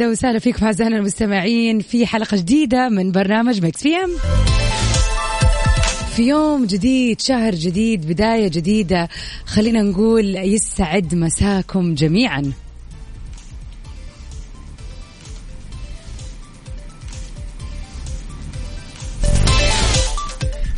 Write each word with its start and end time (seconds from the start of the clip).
يا 0.00 0.04
أهلا 0.04 0.12
وسهلا 0.12 0.38
فيكم 0.38 0.66
أعزائنا 0.66 0.96
المستمعين 0.96 1.80
في 1.80 2.06
حلقة 2.06 2.36
جديدة 2.36 2.88
من 2.88 3.12
برنامج 3.12 3.62
Mix 3.62 3.82
PM. 3.82 4.10
في 6.16 6.22
يوم 6.22 6.64
جديد 6.64 7.20
شهر 7.20 7.54
جديد 7.54 8.06
بداية 8.06 8.48
جديدة 8.48 9.08
خلينا 9.44 9.82
نقول 9.82 10.36
يسعد 10.36 11.14
مساكم 11.14 11.94
جميعا. 11.94 12.52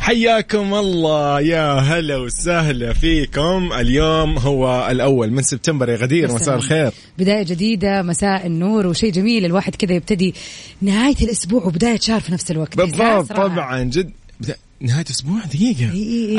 حياكم 0.03 0.73
الله. 0.73 1.41
يا 1.41 1.73
هلا 1.73 2.17
وسهلا 2.17 2.93
فيكم. 2.93 3.73
اليوم 3.73 4.37
هو 4.37 4.87
الأول 4.91 5.31
من 5.31 5.43
سبتمبر. 5.43 5.89
يا 5.89 5.95
غدير 5.95 6.31
مساء. 6.33 6.55
الخير. 6.55 6.91
بداية 7.17 7.43
جديدة 7.43 8.01
مساء 8.01 8.47
النور 8.47 8.87
وشيء 8.87 9.11
جميل. 9.11 9.45
الواحد 9.45 9.75
كذا 9.75 9.93
يبتدي 9.93 10.33
نهاية 10.81 11.15
الأسبوع 11.21 11.63
وبداية 11.63 11.99
شهر 11.99 12.19
في 12.19 12.31
نفس 12.31 12.51
الوقت. 12.51 12.77
بالضبط. 12.77 13.33
طبعا. 13.33 13.83
جد 13.83 14.11
نهاية 14.81 15.05
أسبوع؟ 15.11 15.39
إي. 15.55 15.75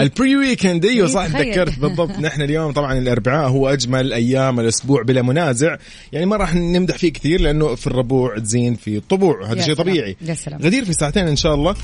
ال 0.00 0.09
pre 0.09 0.36
weekend 0.36 0.84
أيوه 0.84 1.08
صح. 1.08 1.26
تذكرت. 1.26 1.78
بالضبط. 1.78 2.18
نحن 2.18 2.42
اليوم 2.42 2.72
طبعا 2.72 2.98
الأربعاء 2.98 3.48
هو 3.48 3.68
أجمل 3.68 4.12
أيام 4.12 4.60
الأسبوع 4.60 5.02
بلا 5.02 5.22
منازع. 5.22 5.76
يعني 6.12 6.26
ما 6.26 6.36
راح 6.36 6.54
نمدح 6.54 6.98
فيه 6.98 7.12
كثير 7.12 7.40
لأنه 7.40 7.74
في 7.74 7.86
الربوع 7.86 8.38
تزين 8.38 8.74
في 8.74 8.96
الطبوع. 8.96 9.52
هذا 9.52 9.60
شيء. 9.60 9.74
طبيعي. 9.74 10.16
يا 10.22 10.34
سلام. 10.34 10.60
غدير 10.60 10.84
في 10.84 10.92
ساعتين 10.92 11.28
إن 11.28 11.36
شاء 11.36 11.54
الله. 11.54 11.74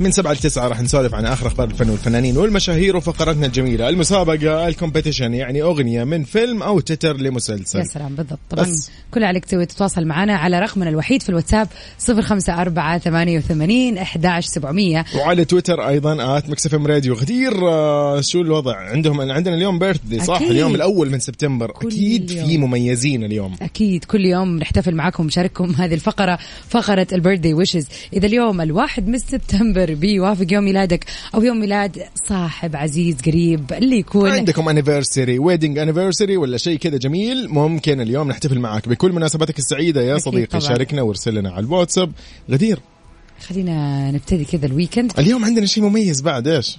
من 0.00 0.10
سبعة 0.10 0.32
لتسعة 0.32 0.68
راح 0.68 0.80
نسولف 0.80 1.14
عن 1.14 1.26
آخر 1.26 1.46
أخبار 1.46 1.68
الفن 1.68 1.90
والفنانين 1.90 2.36
والمشاهير 2.36 2.96
وفقراتنا 2.96 3.46
الجميلة. 3.46 3.88
المسابقة 3.88 4.68
ال 4.68 4.73
competition 4.73 5.34
يعني 5.34 5.62
أغنية 5.62 6.04
من 6.04 6.24
فيلم 6.24 6.62
أو 6.62 6.80
تتر 6.80 7.16
لمسلسل. 7.16 7.78
يا 7.78 7.84
سلام 7.84 8.14
بالضبط. 8.14 8.38
طبعا 8.50 8.64
بس. 8.64 8.90
كل 9.10 9.24
عليك 9.24 9.44
تسوي 9.44 9.66
تتواصل 9.66 10.04
معنا 10.04 10.36
على 10.36 10.60
رقمنا 10.60 10.90
الوحيد 10.90 11.22
في 11.22 11.28
الواتساب 11.28 11.68
054 12.08 12.98
88 12.98 13.98
11700 13.98 15.04
وعلى 15.16 15.44
تويتر 15.44 15.88
أيضا 15.88 16.38
at 16.38 16.50
Mix 16.50 16.66
FM 16.66 16.86
Radio. 16.86 17.14
غدير 17.14 17.68
آه، 17.68 18.20
شو 18.20 18.40
الوضع؟ 18.40 18.76
عندهم 18.76 19.20
عندنا 19.20 19.54
اليوم 19.54 19.78
birthday 19.78 20.20
صح؟ 20.20 20.36
أكيد. 20.36 20.50
اليوم 20.50 20.74
الأول 20.74 21.10
من 21.10 21.18
سبتمبر. 21.18 21.72
يوم. 21.82 21.90
في 22.26 22.58
مميزين 22.58 23.24
اليوم. 23.24 23.56
أكيد. 23.62 24.04
كل 24.04 24.24
يوم 24.24 24.58
نحتفل 24.58 24.94
معاكم 24.94 25.22
ونشارككم 25.22 25.70
هذه 25.70 25.94
الفقرة 25.94 26.38
فقرة 26.68 27.06
ال 27.12 27.17
birthday 27.17 27.54
wishes 27.54 27.86
إذا 28.12 28.26
اليوم 28.26 28.60
الواحد 28.60 29.08
من 29.08 29.18
سبتمبر 29.18 29.73
بيوافق 29.74 30.46
يوم 30.52 30.64
ميلادك 30.64 31.04
أو 31.34 31.42
يوم 31.42 31.60
ميلاد 31.60 32.02
صاحب 32.28 32.76
عزيز 32.76 33.16
قريب 33.26 33.72
اللي 33.72 33.98
يكون 33.98 34.30
عندكم 34.30 34.68
anniversary 34.68 35.38
wedding 35.38 35.78
anniversary 35.78 36.36
ولا 36.36 36.56
شيء 36.56 36.78
كذا 36.78 36.96
جميل؟ 36.96 37.48
ممكن 37.48 38.00
اليوم 38.00 38.28
نحتفل 38.28 38.58
معك. 38.58 38.88
بكل 38.88 39.12
مناسباتك 39.12 39.58
السعيدة 39.58 40.02
يا 40.02 40.18
صديقي 40.18 40.46
طبعاً. 40.46 40.60
شاركنا 40.60 41.02
وارسل 41.02 41.34
لنا 41.34 41.50
على 41.50 41.66
الواتساب. 41.66 42.12
غدير. 42.50 42.78
خلينا 43.46 44.10
نبتدي 44.10 44.44
كذا 44.44 44.66
ال 44.66 44.72
weekend 44.72 45.12
اليوم 45.18 45.44
عندنا 45.44 45.66
شيء 45.66 45.84
مميز 45.84 46.20
بعد 46.20 46.48
إيش؟ 46.48 46.78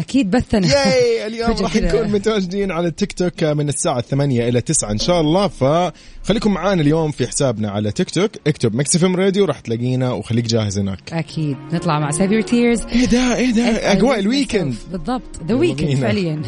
أكيد 0.00 0.30
بثنا 0.30 0.66
ياي 0.66 1.26
اليوم 1.26 1.50
راح. 1.50 1.76
نكون 1.76 2.08
متواجدين 2.08 2.70
على 2.70 2.88
التيك 2.88 3.12
توك 3.12 3.44
من 3.44 3.68
الساعة 3.68 4.00
8 4.00 4.48
إلى 4.48 4.60
9 4.60 4.90
إن 4.90 4.98
شاء 4.98 5.20
الله 5.20 5.48
فخليكم 5.48 6.54
معانا 6.54 6.82
اليوم 6.82 7.10
في 7.10 7.26
حسابنا 7.26 7.70
على 7.70 7.92
تيك 7.92 8.10
توك 8.10 8.30
اكتب 8.46 8.74
Mix 8.74 8.96
FM 8.96 9.16
Radio 9.16 9.44
راح 9.44 9.60
تلاقينا 9.60 10.12
وخليك 10.12 10.44
جاهز 10.44 10.78
هناك 10.78 11.12
أكيد 11.12 11.56
نطلع 11.72 11.98
مع 11.98 12.10
Save 12.10 12.30
Your 12.32 12.40
Tears 12.42 12.82
إيه 12.82 13.04
ده 13.06 13.36
إيه 13.36 13.50
ده 13.52 13.92
اجواء 13.92 14.18
ال 14.18 14.25
weekend 14.25 14.74
بالضبط 14.92 15.40
The 15.48 15.54
Weeknd. 15.54 15.94
فعليا 15.96 16.42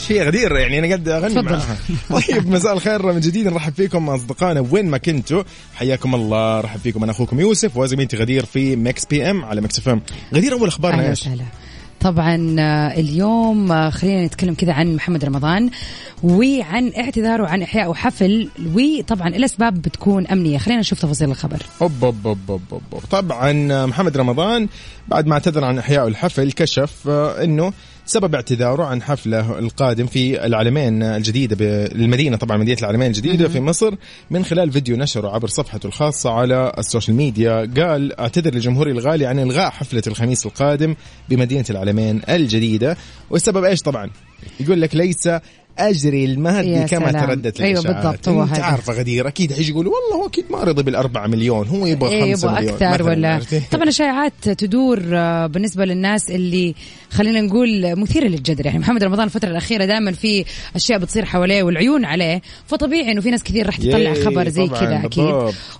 إيش 0.00 0.12
هي؟ 0.12 0.26
غدير. 0.26 0.56
يعني 0.56 0.78
أنا 0.78 0.86
قاعد 0.86 1.08
أغني. 1.08 1.42
معاها. 1.42 1.76
طيب 2.28 2.48
مساء 2.48 2.72
الخير. 2.72 3.12
من 3.12 3.20
جديد 3.20 3.46
نرحب 3.46 3.72
فيكم 3.72 4.08
أصدقائنا. 4.08 4.60
وين 4.70 4.86
ما 4.86 4.98
كنتوا 4.98 5.42
حياكم 5.74 6.14
الله. 6.14 6.60
رحب 6.60 6.80
فيكم 6.80 7.02
أنا 7.02 7.12
أخوكم 7.12 7.40
يوسف 7.40 7.76
وزميلتي 7.76 8.16
غدير 8.16 8.44
في 8.44 8.76
Mix 8.76 9.04
PM 9.04 9.44
على 9.44 9.60
Mix 9.60 9.78
FM. 9.78 10.02
غدير 10.34 10.52
أول 10.52 10.68
أخبارنا 10.68 11.10
إيش؟ 11.10 11.28
طبعا 12.00 12.56
آه، 12.58 13.00
اليوم 13.00 13.72
آه، 13.72 13.90
خلينا 13.90 14.26
نتكلم 14.26 14.54
كذا 14.54 14.72
عن 14.72 14.94
محمد 14.94 15.24
رمضان 15.24 15.70
وعن 16.22 16.92
اعتذاره 16.98 17.46
عن 17.46 17.62
إحياء 17.62 17.92
حفل 17.92 18.50
وطبعا 18.74 19.28
الاسباب 19.28 19.82
بتكون 19.82 20.26
أمنية. 20.26 20.58
خلينا 20.58 20.80
نشوف 20.80 20.98
تفاصيل 20.98 21.30
الخبر. 21.30 21.62
أوب 21.82 22.04
أوب 22.04 22.26
أوب 22.26 22.40
أوب 22.48 22.82
أوب. 22.92 23.02
طبعا 23.10 23.86
محمد 23.86 24.16
رمضان 24.16 24.68
بعد 25.08 25.26
ما 25.26 25.34
اعتذر 25.34 25.64
عن 25.64 25.78
إحياء 25.78 26.08
الحفل 26.08 26.52
كشف 26.52 27.08
آه، 27.08 27.44
إنه 27.44 27.72
سبب 28.06 28.34
اعتذاره 28.34 28.84
عن 28.84 29.02
حفله 29.02 29.58
القادم 29.58 30.06
في 30.06 30.46
العلمين 30.46 31.02
الجديدة 31.02 31.56
بالمدينة 31.56 32.36
طبعا 32.36 32.56
مدينة 32.56 32.78
العلمين 32.80 33.06
الجديدة 33.06 33.48
في 33.48 33.60
مصر 33.60 33.94
من 34.30 34.44
خلال 34.44 34.72
فيديو 34.72 34.96
نشره 34.96 35.28
عبر 35.28 35.48
صفحته 35.48 35.86
الخاصة 35.86 36.30
على 36.30 36.72
ال 36.78 36.83
social 36.83 37.16
media. 37.16 37.72
قال 37.76 38.20
أعتذر 38.20 38.54
لجمهوري 38.54 38.92
الغالي 38.92 39.26
عن 39.26 39.38
إلغاء 39.38 39.70
حفلة 39.70 40.02
الخميس 40.06 40.46
القادم 40.46 40.94
بمدينة 41.28 41.64
العلمين 41.70 42.22
الجديدة. 42.28 42.96
والسبب 43.30 43.64
إيش 43.64 43.82
طبعا؟ 43.82 44.10
يقول 44.60 44.80
لك 44.80 44.94
ليس 44.94 45.28
أجري 45.78 46.24
المادي 46.24 46.70
يا 46.70 46.86
كما 46.86 47.12
سلام. 47.12 47.26
ترددت 47.26 47.60
أيوة 47.60 47.80
الإشاعات. 47.80 48.04
بالضبط، 48.06 48.28
هو 48.28 48.42
انت. 48.42 48.58
عارفة 48.58 48.92
غدير 48.92 49.28
أكيد 49.28 49.52
حيجي 49.52 49.70
يقول 49.70 49.86
والله 49.86 50.22
هو 50.22 50.26
أكيد 50.26 50.44
ما 50.50 50.64
رضي 50.64 50.82
بالأربعة 50.82 51.26
مليون 51.26 51.66
هو 51.68 51.86
يبغى 51.86 52.10
إيه، 52.10 52.34
خمسة 52.34 52.48
يبغى 52.48 52.60
مليون 52.62 52.82
أكثر 52.82 53.02
ولا 53.02 53.34
عرفتي؟ 53.34 53.62
طبعا 53.70 53.84
الشائعات 53.84 54.32
تدور 54.48 55.02
آه، 55.12 55.46
بالنسبة 55.46 55.84
للناس 55.84 56.30
اللي 56.30 56.74
خلينا 57.10 57.40
نقول 57.40 57.96
مثيرة 58.00 58.26
للجدل 58.26 58.66
يعني 58.66 58.78
محمد 58.78 59.04
رمضان 59.04 59.26
الفترة 59.26 59.48
الأخيرة 59.50 59.84
دائما 59.84 60.12
في 60.12 60.44
أشياء 60.76 60.98
بتصير 60.98 61.24
حواليه 61.24 61.62
والعيون 61.62 62.04
عليه 62.04 62.42
فطبيعي 62.66 63.12
إنه 63.12 63.20
في 63.20 63.30
ناس 63.30 63.42
كثير 63.42 63.66
راح 63.66 63.76
تطلع 63.76 63.98
ياي، 63.98 64.24
خبر 64.24 64.48
زي 64.48 64.68
كذا 64.68 65.00
أكيد. 65.04 65.34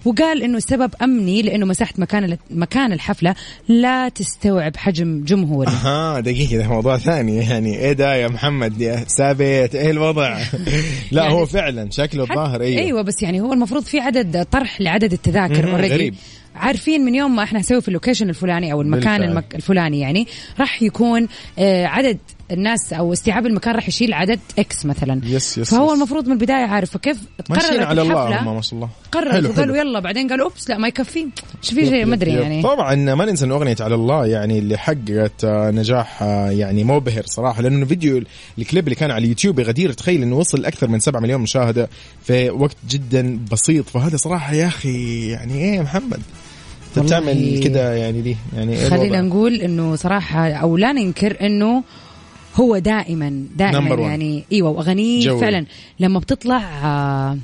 وقال 0.04 0.42
إنه 0.42 0.56
السبب 0.56 0.90
أمني 1.02 1.42
لإنه 1.42 1.66
مساحة 1.66 1.94
مكان 1.98 2.36
مكان 2.50 2.92
الحفلة 2.92 3.34
لا 3.68 4.08
تستوعب 4.08 4.76
حجم 4.76 5.24
جمهوري 5.24 5.70
ها 5.70 6.20
دقيقة 6.20 6.56
ده 6.56 6.68
موضوع 6.68 6.98
ثاني 6.98 7.36
يعني 7.36 7.78
إيه 7.78 7.92
ده 7.92 8.14
يا 8.14 8.28
محمد 8.28 8.80
يا 8.80 8.96
ثابت 9.18 9.76
إيه 9.86 9.92
الوضع 9.92 10.38
لا 11.12 11.22
يعني 11.22 11.34
هو 11.34 11.46
فعلا 11.46 11.90
شكله 11.90 12.22
الظاهر 12.22 12.60
أيوه 12.60 12.82
أيوه 12.82 13.02
بس 13.02 13.22
يعني 13.22 13.40
هو 13.40 13.52
المفروض 13.52 13.82
في 13.82 14.00
عدد 14.00 14.46
طرح 14.50 14.80
لعدد 14.80 15.12
التذاكر. 15.12 15.70
غريب. 15.70 16.14
عارفين 16.56 17.00
من 17.00 17.14
يوم 17.14 17.36
ما 17.36 17.42
إحنا 17.42 17.58
نسوي 17.58 17.80
في 17.80 17.88
ال 17.88 17.92
location 17.92 18.28
الفلاني 18.28 18.72
أو 18.72 18.82
المكان. 18.82 19.22
المك... 19.22 19.54
الفلاني 19.54 20.00
يعني 20.00 20.26
راح 20.60 20.82
يكون 20.82 21.28
آه 21.58 21.86
عدد 21.86 22.18
الناس 22.50 22.92
أو 22.92 23.12
استيعاب 23.12 23.46
المكان 23.46 23.74
راح 23.74 23.88
يشيل 23.88 24.12
عدد 24.12 24.40
X 24.58 24.86
مثلا 24.86 25.20
yes 25.24 25.58
yes 25.58 25.70
فهو 25.70 25.86
yes. 25.86 25.92
المفروض 25.92 26.26
من 26.26 26.32
البداية 26.32 26.66
عارف 26.66 26.90
فكيف 26.90 27.18
ماشيين 27.50 27.82
على 27.82 28.02
الله 28.02 28.52
ما 28.52 28.60
شاء 28.60 28.74
الله 28.74 28.88
قرروا 29.12 29.50
وقالوا. 29.50 29.76
يلا 29.76 30.00
بعدين 30.00 30.28
قالوا 30.28 30.44
oops 30.44 30.70
لا 30.70 30.78
ما 30.78 30.88
يكفي 30.88 31.18
إيش 31.18 31.74
في 31.74 31.86
شيء 31.86 32.04
ما 32.04 32.14
أدري. 32.14 32.32
يعني 32.32 32.62
طبعا 32.62 32.94
ما 32.94 33.24
ننسى 33.24 33.44
ان 33.44 33.50
اغنيه 33.50 33.76
على 33.80 33.94
الله 33.94 34.26
يعني 34.26 34.58
اللي 34.58 34.78
حققت 34.78 35.44
آه، 35.44 35.70
نجاح 35.70 36.22
آه، 36.22 36.50
يعني 36.50 36.84
مبهر 36.84 37.22
صراحة 37.26 37.62
لأنه 37.62 37.86
فيديو 37.86 38.22
الكليب 38.58 38.84
اللي 38.84 38.94
كان 38.94 39.10
على 39.10 39.24
اليوتيوب 39.24 39.60
غدير 39.60 39.92
تخيل 39.92 40.22
إنه 40.22 40.36
وصل 40.36 40.64
أكثر 40.64 40.88
من 40.88 41.00
7 41.00 41.20
مليون 41.20 41.40
مشاهدة 41.40 41.88
في 42.24 42.50
وقت 42.50 42.76
جدا 42.90 43.38
بسيط 43.52 43.88
فهذا 43.88 44.16
صراحة 44.16 44.54
يا 44.54 44.66
أخي 44.66 45.28
يعني 45.28 45.54
إيه 45.54 45.80
محمد. 45.80 46.20
بتعمل 46.96 47.60
كده 47.64 47.94
يعني 47.94 48.22
ليه 48.22 48.36
يعني 48.56 48.72
إيه 48.78 48.88
خلينا؟ 48.88 49.20
نقول 49.20 49.54
إنه 49.54 49.96
صراحة 49.96 50.50
أو 50.50 50.76
لا 50.76 50.92
ننكر 50.92 51.36
إنه 51.40 51.82
هو 52.56 52.78
دائما 52.78 53.44
دائما. 53.56 53.78
يعني 54.02 54.44
إيوه 54.52 54.70
وأغانيه. 54.70 55.20
فعلا 55.40 55.64
لما 56.00 56.18
بتطلع 56.18 56.62
آه، 56.84 57.38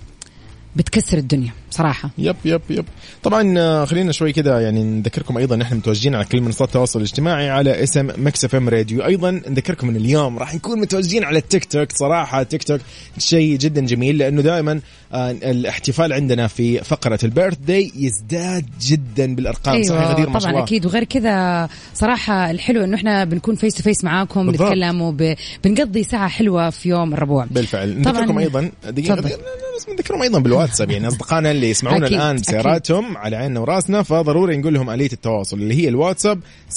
بتكسر 0.76 1.19
الدنيا 1.19 1.53
صراحة 1.72 2.10
yep 2.19 2.37
yep 2.44 2.60
yep. 2.70 2.84
طبعا 3.22 3.58
آه، 3.58 3.84
خلينا 3.84 4.12
شوي 4.12 4.32
كده 4.32 4.60
يعني 4.60 4.82
نذكركم 4.82 5.38
أيضا 5.38 5.56
نحن 5.56 5.76
متواجدين 5.76 6.14
على 6.14 6.24
كل 6.24 6.40
منصات 6.40 6.69
التواصل 6.69 6.98
الاجتماعي 6.98 7.50
على 7.50 7.82
اسم 7.82 8.10
Mix 8.16 8.44
FM 8.44 8.69
Radio. 8.69 9.04
أيضا 9.04 9.30
نذكركم 9.30 9.88
إن 9.88 9.96
اليوم 9.96 10.38
راح 10.38 10.54
نكون 10.54 10.80
متواجدين 10.80 11.24
على 11.24 11.38
التيك 11.38 11.64
توك. 11.64 11.92
صراحة 11.92 12.42
تيك 12.42 12.62
توك 12.62 12.80
شيء 13.19 13.56
جدا 13.56 13.80
جميل 13.80 14.19
لأنه 14.19 14.42
دائما 14.42 14.80
آه، 15.12 15.30
الاحتفال 15.30 16.12
عندنا 16.12 16.46
في 16.46 16.78
فقرة 16.78 17.19
ال 17.25 17.58
birthday 17.58 17.93
يزداد 17.96 18.66
جدا 18.80 19.34
بالأرقام. 19.34 19.82
صحيح 19.82 20.10
غدير 20.10 20.28
ما 20.28 20.38
شاء 20.38 20.40
طبعا 20.40 20.52
الله. 20.52 20.64
أكيد. 20.64 20.86
وغير 20.86 21.04
كذا 21.04 21.68
صراحة 21.94 22.50
الحلو 22.50 22.84
إنه 22.84 22.96
إحنا 22.96 23.25
بنكون 23.25 23.54
face 23.54 23.75
to 23.75 23.82
face 23.82 24.04
معاكم. 24.04 24.46
بنتكلم 24.46 25.02
وبنقضي 25.02 26.04
ساعة 26.04 26.28
حلوة 26.28 26.70
في 26.70 26.88
يوم 26.88 27.14
الربوع 27.14 27.46
بالفعل. 27.50 28.02
طبعاً. 28.02 28.12
نذكركم 28.14 28.38
أيضا 28.38 28.70
دقيقة 28.84 29.14
تفضل. 29.14 29.28
دقيقة، 29.28 29.40
بس 29.76 29.88
نذكرهم 29.88 30.22
أيضا 30.22 30.38
بالواتساب 30.38 30.90
يعني 30.90 31.08
أصدقائنا 31.08 31.50
اللي 31.62 31.70
يسمعونا 31.70 32.06
أكيد، 32.06 32.19
الآن 32.19 32.37
أكيد. 32.37 32.43
بسياراتهم 32.43 33.17
على 33.17 33.37
عيننا 33.37 33.61
وراسنا 33.61 34.03
فضروري 34.03 34.56
نقول 34.56 34.75
لهم 34.75 34.91
آلية 34.91 35.12
التواصل 35.12 35.56
اللي 35.56 35.75
هي 35.75 35.88
الواتساب 35.88 36.41
0548811700 36.70 36.75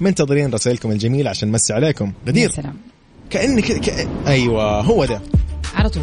منتظرين 0.00 0.54
رسائلكم 0.54 0.90
الجميلة 0.90 1.30
عشان 1.30 1.48
نمسي 1.48 1.72
عليكم. 1.72 2.06
يا 2.06 2.12
غدير 2.28 2.50
سلام. 2.50 2.76
كأنك 3.30 3.72
ك... 3.72 4.08
أيوه 4.26 4.80
هو 4.80 5.04
ده. 5.04 5.20
على 5.74 5.88
طول. 5.88 6.02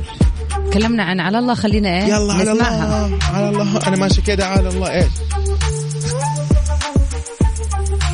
تكلمنا 0.71 1.03
عن 1.03 1.19
على 1.19 1.39
الله 1.39 1.53
خلينا 1.53 1.89
إيه؟ 1.89 2.03
يلا 2.03 2.33
على 2.33 2.51
الله 2.51 2.65
على 3.33 3.49
الله. 3.49 3.87
أنا 3.87 3.97
ماشي 3.97 4.21
كده 4.21 4.47
على 4.47 4.69
الله. 4.69 4.91
إيش؟ 4.91 5.05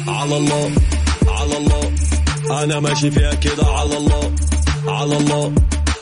على 0.08 0.38
الله 0.38 0.72
على 1.28 1.58
الله. 1.58 1.92
أنا 2.64 2.80
ماشي 2.80 3.12
فيها 3.12 3.34
كده 3.34 3.66
على 3.66 3.98
الله 3.98 4.32
على 4.88 5.18
الله 5.18 5.54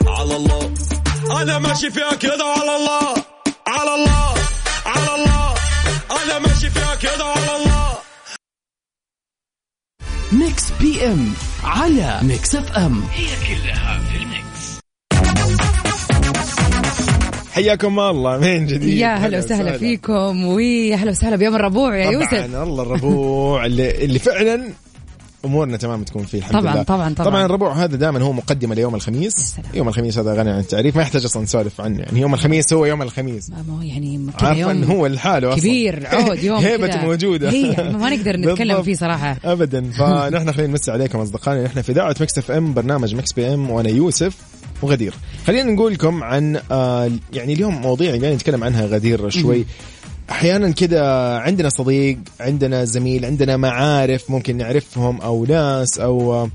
على 0.06 0.36
الله. 0.36 0.70
أنا 1.30 1.58
ماشي 1.58 1.90
فيها 1.90 2.14
كده 2.14 2.44
على 2.44 2.76
الله 2.76 3.14
على 3.66 3.94
الله 3.94 4.34
على 4.86 5.14
الله. 5.14 5.54
أنا 6.22 6.38
ماشي 6.38 6.70
فيها 6.70 6.94
كده 6.94 7.24
على 7.24 7.56
الله. 7.56 7.92
Mix 10.32 10.70
PM 10.80 11.32
على 11.64 12.18
Mix 12.22 12.54
FM 12.54 13.02
حياكم 17.52 18.00
الله 18.00 18.38
من 18.38 18.66
جديد؟ 18.66 18.98
يا 18.98 19.14
هلا 19.14 19.38
وسهلا 19.38 19.78
فيكم 19.78 20.44
ويا 20.46 20.96
هلا 20.96 21.10
وسهلا 21.10 21.36
بيوم 21.36 21.54
الربوع 21.56 21.96
يا 21.96 22.10
يوسف. 22.10 22.34
طبعا 22.34 22.62
الله 22.62 22.82
الربوع 22.82 23.66
اللي, 23.66 24.04
اللي 24.04 24.18
فعلا 24.18 24.72
أمورنا 25.44 25.76
تمام 25.76 26.02
تكون 26.02 26.22
فيه 26.24 26.38
الحمد 26.38 26.60
طبعاً، 26.60 26.74
لله. 26.74 26.82
طبعاً، 26.82 27.14
طبعاً. 27.14 27.28
طبعا 27.30 27.44
الربوع 27.46 27.72
هذا 27.72 27.96
دائما 27.96 28.20
هو 28.22 28.32
مقدمة 28.32 28.74
ليوم 28.74 28.94
الخميس. 28.94 29.56
يوم 29.74 29.88
الخميس 29.88 30.18
هذا 30.18 30.34
غني 30.34 30.50
عن 30.50 30.58
التعريف 30.58 30.96
ما 30.96 31.02
يحتاج 31.02 31.24
أصلا 31.24 31.42
نسولف 31.42 31.80
عنه. 31.80 31.98
يعني 31.98 32.20
يوم 32.20 32.34
الخميس 32.34 32.72
هو 32.72 32.86
يوم 32.86 33.02
الخميس. 33.02 33.50
ما 33.50 33.76
هو 33.76 33.82
يعني 33.82 34.26
عارفا 34.40 34.60
يوم 34.60 34.84
هو 34.84 35.06
لحاله 35.06 35.48
أصلا 35.48 35.60
كبير 35.60 36.06
عود 36.06 36.42
يوم 36.44 36.58
هيبته. 36.64 37.02
موجودة. 37.04 37.50
هي 37.50 37.92
ما 37.92 38.10
نقدر 38.10 38.36
نتكلم. 38.40 38.82
فيه 38.82 38.94
صراحة. 38.94 39.36
ابدا. 39.44 39.90
فنحن 39.98 40.52
خلينا 40.52 40.70
نمسي 40.70 40.90
عليكم 40.90 41.18
أصدقائنا. 41.18 41.64
نحن 41.64 41.82
في 41.82 41.92
اذاعه 41.92 42.16
Mix 42.20 42.38
FM 42.38 42.74
برنامج 42.74 43.14
Mix 43.14 43.32
PM 43.32 43.70
وأنا 43.70 43.88
يوسف 43.88 44.36
وغدير. 44.82 45.14
خلينا 45.46 45.70
نقول 45.72 45.92
لكم 45.92 46.22
عن 46.24 46.60
آه 46.70 47.10
يعني 47.32 47.52
اليوم 47.52 47.74
مواضيع 47.80 48.14
اللي 48.14 48.34
نتكلم 48.34 48.64
عنها 48.64 48.86
غدير 48.86 49.28
شوي. 49.28 49.64
أحيانا 50.32 50.70
كده 50.70 51.36
عندنا 51.38 51.68
صديق 51.68 52.18
عندنا 52.40 52.84
زميل 52.84 53.24
عندنا 53.24 53.56
معارف 53.56 54.30
ممكن 54.30 54.56
نعرفهم 54.56 55.20
أو 55.20 55.44
ناس 55.44 55.98
أو 55.98 56.34
آه، 56.34 56.50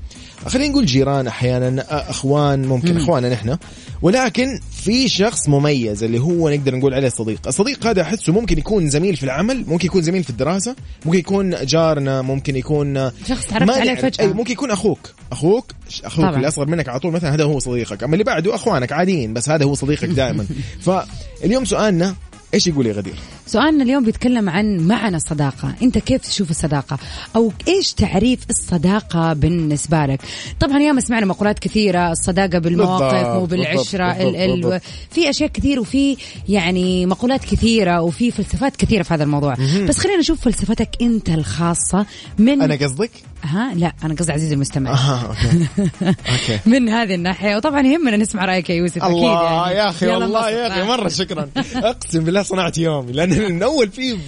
خلينا 0.46 0.72
نقول 0.72 0.86
جيران 0.86 1.26
أحيانا 1.26 1.82
آه، 1.90 2.10
أخوان 2.10 2.66
ممكن 2.66 2.96
أخواننا 2.96 3.28
نحن. 3.28 3.56
ولكن 4.02 4.60
في 4.72 5.08
شخص 5.08 5.48
مميز 5.48 6.04
اللي 6.04 6.18
هو 6.18 6.48
نقدر 6.50 6.74
نقول 6.74 6.94
عليه 6.94 7.08
صديق. 7.08 7.40
الصديق 7.46 7.86
هذا 7.86 8.02
أحسه 8.02 8.32
ممكن 8.32 8.58
يكون 8.58 8.90
زميل 8.90 9.16
في 9.16 9.24
العمل 9.24 9.64
ممكن 9.68 9.86
يكون 9.86 10.02
زميل 10.02 10.24
في 10.24 10.30
الدراسة 10.30 10.76
ممكن 11.06 11.18
يكون 11.18 11.64
جارنا 11.64 12.22
ممكن 12.22 12.56
يكون 12.56 13.10
شخص 13.28 13.46
تعرفت 13.46 13.70
عليه 13.70 13.94
فجأة. 13.94 14.24
أي 14.24 14.32
ممكن 14.32 14.52
يكون 14.52 14.70
أخوك. 14.70 15.14
أخوك 15.32 15.72
أخوك 16.04 16.24
طبعاً. 16.24 16.36
اللي 16.36 16.48
اصغر 16.48 16.66
منك 16.66 16.88
على 16.88 17.00
طول 17.00 17.12
مثلا 17.12 17.34
هذا 17.34 17.44
هو 17.44 17.58
صديقك. 17.58 18.02
أما 18.02 18.12
اللي 18.12 18.24
بعده 18.24 18.54
أخوانك 18.54 18.92
عاديين 18.92 19.34
بس 19.34 19.48
هذا 19.48 19.64
هو 19.64 19.74
صديقك 19.74 20.08
دائما. 20.08 20.46
فاليوم 20.86 21.64
سؤالنا 21.64 22.14
إيش 22.54 22.66
يقول 22.66 22.86
يا 22.86 22.92
غدير؟ 22.92 23.14
سؤالنا 23.46 23.84
اليوم 23.84 24.04
بيتكلم 24.04 24.48
عن 24.48 24.76
معنى 24.76 25.16
الصداقة 25.16 25.74
أنت 25.82 25.98
كيف 25.98 26.22
تشوف 26.22 26.50
الصداقة؟ 26.50 26.98
أو 27.36 27.52
إيش 27.68 27.92
تعريف 27.92 28.40
الصداقة 28.50 29.32
بالنسبة 29.32 30.06
لك؟ 30.06 30.20
طبعا 30.60 30.78
ياما 30.78 31.00
سمعنا 31.00 31.26
مقولات 31.26 31.58
كثيرة 31.58 32.12
الصداقة 32.12 32.58
بالمواقف 32.58 33.42
وبالعشرة 33.42 34.12
بالضبط، 34.12 34.34
ال 34.34 34.74
ال. 34.74 34.80
في 35.10 35.30
أشياء 35.30 35.50
كثير 35.50 35.80
وفي 35.80 36.16
يعني 36.48 37.06
مقولات 37.06 37.44
كثيرة 37.44 38.00
وفي 38.00 38.30
فلسفات 38.30 38.76
كثيرة 38.76 39.02
في 39.02 39.14
هذا 39.14 39.24
الموضوع. 39.24 39.54
بس 39.88 39.98
خلينا 39.98 40.18
نشوف 40.18 40.40
فلسفتك 40.40 40.90
أنت 41.02 41.28
الخاصة 41.28 42.06
من 42.38 42.62
أنا 42.62 42.74
قصدك؟ 42.74 43.10
ها 43.44 43.74
لا 43.74 43.92
أنا 44.04 44.14
قصدي 44.14 44.32
عزيزي 44.32 44.54
المستمع 44.54 44.90
آه 44.90 45.20
okay 45.28 45.66
okay 46.32 46.58
من 46.66 46.88
هذه 46.88 47.14
الناحية 47.14 47.56
وطبعا 47.56 47.80
يهمنا 47.86 48.16
نسمع 48.16 48.44
رأيك 48.44 48.70
يا 48.70 48.74
يوسف 48.74 48.96
أكيد 49.02 49.16
الله 49.16 49.70
يعني. 49.70 49.78
يا 49.78 49.88
أخي 49.88 50.06
والله. 50.06 50.50
يا 50.50 50.68
أخي 50.68 50.82
مرة 50.82 51.08
شكرا 51.18 51.48
أقسم 51.76 52.24
بالله 52.24 52.42
صنعت 52.42 52.78
يومي 52.78 53.12
لأن 53.12 53.52
من 53.52 53.62
أول 53.62 53.88
في 53.90 54.18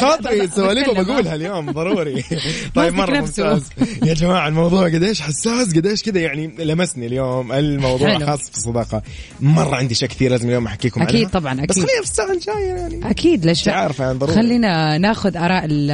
خاطري 0.00 0.48
سواليف 0.48 0.90
بقولها 0.90 1.34
اليوم 1.34 1.70
ضروري 1.70 2.24
طيب 2.74 2.94
مرة. 2.94 3.20
ممتاز 3.20 3.68
يا 4.02 4.14
جماعة 4.14 4.48
الموضوع 4.48 4.84
قديش 4.88 5.20
حساس 5.20 5.74
قديش 5.76 6.02
كذا 6.02 6.20
يعني 6.20 6.46
لمسني 6.58 7.06
اليوم 7.06 7.52
الموضوع. 7.52 8.18
خاص 8.18 8.50
في 8.50 8.56
الصداقة 8.56 9.02
مرة 9.40 9.76
عندي 9.76 9.94
اشياء 9.94 10.10
كثير 10.10 10.30
لازم 10.30 10.48
اليوم 10.48 10.66
أحكيكم 10.66 11.02
أكيد 11.02 11.16
عنها. 11.20 11.30
طبعاً، 11.30 11.54
بس 11.54 11.60
أكيد. 11.60 11.74
خلينا 11.84 12.02
في 12.04 12.10
الساعة 12.10 12.32
الجاية 12.32 12.74
يعني 12.74 13.10
أكيد 13.10 13.44
ليش 13.46 13.66
لا؟ 13.66 13.72
أنت 13.72 13.82
عارفة 13.82 14.04
يعني 14.04 14.18
ضروري. 14.18 14.34
خلينا 14.36 14.98
ناخذ 14.98 15.36
آراء 15.36 15.64
ال- 15.64 15.90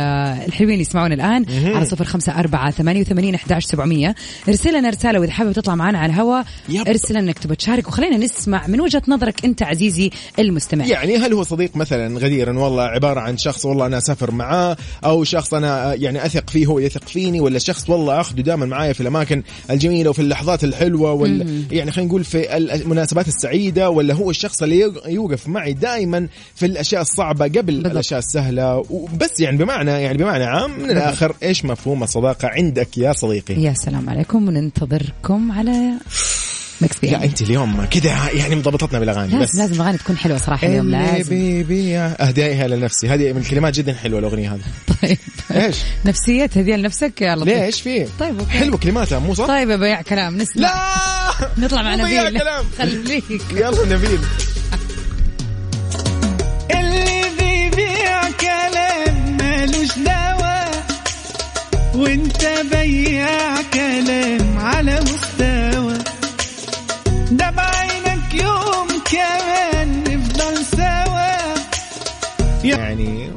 الحلوين 0.47 0.73
اللي 0.73 0.81
يسمعونا 0.83 1.15
الان 1.15 1.45
على 1.77 1.85
صفر 1.85 2.05
خمسة 2.05 2.33
أربعة 2.47 2.71
ثمانية 2.71 3.01
وثمانين 3.01 3.35
أحداش 3.35 3.65
سبعمية. 3.65 4.15
ارسل 4.49 4.79
لنا 4.79 4.89
رسالة 4.91 5.21
وإذا 5.21 5.33
حابب 5.33 5.53
تطلع 5.53 5.75
معنا 5.75 5.99
على 5.99 6.13
الهواء. 6.13 6.45
ارسل 6.89 7.11
لنا 7.15 7.21
انك 7.21 7.39
تبغى 7.39 7.57
تشارك 7.57 7.89
وخلينا 7.89 8.17
نسمع 8.17 8.67
من 8.67 8.81
وجهة 8.81 9.03
نظرك 9.09 9.45
أنت 9.45 9.63
عزيزي 9.63 10.11
المستمع. 10.39 10.87
يعني 10.87 11.17
هل 11.17 11.33
هو 11.33 11.43
صديق 11.43 11.77
مثلا 11.77 12.19
غديرا؟ 12.19 12.59
والله 12.59 12.83
عبارة 12.83 13.21
عن 13.21 13.39
شخص 13.39 13.65
والله 13.65 13.87
أنا 13.87 13.99
أسافر 13.99 14.31
معاه 14.31 14.77
أو 15.05 15.25
شخص 15.25 15.55
أنا 15.55 15.95
يعني 15.95 16.27
أثق 16.27 16.51
فيه 16.51 16.67
هو 16.67 16.79
يثق 16.79 17.09
فيني 17.09 17.41
ولا 17.41 17.59
شخص 17.59 17.91
والله 17.91 18.21
أخذه 18.21 18.41
دائما 18.41 18.67
معايا 18.67 18.93
في 18.93 19.01
الأماكن 19.01 19.43
الجميلة 19.71 20.11
وفي 20.11 20.23
اللحظات 20.23 20.65
الحلوة 20.65 21.13
ولا 21.13 21.47
يعني 21.71 21.91
خلينا 21.93 22.09
نقول 22.09 22.25
في 22.25 22.57
المناسبات 22.57 23.29
السعيدة 23.29 23.91
ولا 23.91 24.15
هو 24.15 24.31
الشخص 24.31 24.63
اللي 24.63 24.79
يوق- 24.79 25.09
يوقف 25.09 25.49
معي 25.49 25.73
دائما 25.73 26.29
في 26.55 26.67
الأشياء 26.67 27.03
الصعبة 27.03 27.45
قبل 27.45 27.63
بالضبط. 27.63 27.87
الأشياء 27.93 28.19
السهلة؟ 28.19 28.85
وبس 28.91 29.41
يعني 29.41 29.57
بمعنى 29.57 29.91
يعني 29.91 30.19
بمعنى 30.19 30.45
عام 30.45 30.79
من 30.81 30.91
الآخر 30.91 31.35
إيش 31.43 31.65
مفهوم 31.65 32.01
الصداقه 32.37 32.55
عندك 32.55 32.99
يا 32.99 33.13
صديقي. 33.13 33.55
يا 33.63 33.75
سلام 33.75 34.11
عليكم. 34.11 34.49
وننتظركم 34.49 35.53
على 35.53 35.93
مكس 36.81 36.99
بي 36.99 37.11
لا 37.11 37.25
أنت 37.25 37.43
اليوم 37.43 37.85
كذا 37.85 38.31
يعني 38.33 38.55
مضبطتنا 38.55 38.99
بالأغاني 38.99 39.27
بس. 39.27 39.33
لازم 39.35 39.59
لازم 39.59 39.75
الاغاني 39.75 39.99
تكون 39.99 40.17
حلوة 40.17 40.39
صراحة 40.39 40.67
اليوم 40.67 40.91
لازم. 40.91 41.29
بيبي 41.29 41.99
أهدائها 41.99 42.69
لنفسي. 42.69 43.09
هذه 43.09 43.33
من 43.33 43.41
الكلمات 43.41 43.75
جدا 43.75 43.95
حلوة 43.95 44.19
الأغنية 44.19 44.55
هذه. 44.55 44.61
طيب. 45.03 45.19
إيش؟ 45.51 45.77
نفسيات 46.05 46.59
هديه 46.59 46.77
لنفسك 46.77 47.21
يا 47.21 47.37
لطيف 47.37 47.49
ليش؟ 47.49 47.81
في. 47.81 48.07
طيب 48.21 48.39
أوكي. 48.39 48.51
حلوة 48.51 48.79
كلماتها 48.79 49.19
مو 49.19 49.35
صح؟ 49.35 49.47
طيب 49.47 49.71
يا 49.71 49.77
بياع 49.77 50.03
كلام. 50.03 50.37
نسمع. 50.37 50.63
لا! 50.63 51.49
نطلع 51.59 51.83
مع 51.83 51.95
نبيل. 51.95 52.39
كلام. 52.39 52.65
خليك. 52.79 53.25
يلا 53.53 53.85
نبيل. 53.97 54.21
وانت 62.47 62.75
بياع 62.75 63.63
كلام 63.75 64.59
على 64.59 65.01
مستوى 65.01 65.99
ده 67.33 67.51
بعينك 67.51 68.35
يوم 68.35 68.89
كمان 69.13 70.05
نفضل 70.05 70.65
سوا 70.77 71.55
يعني 72.65 73.31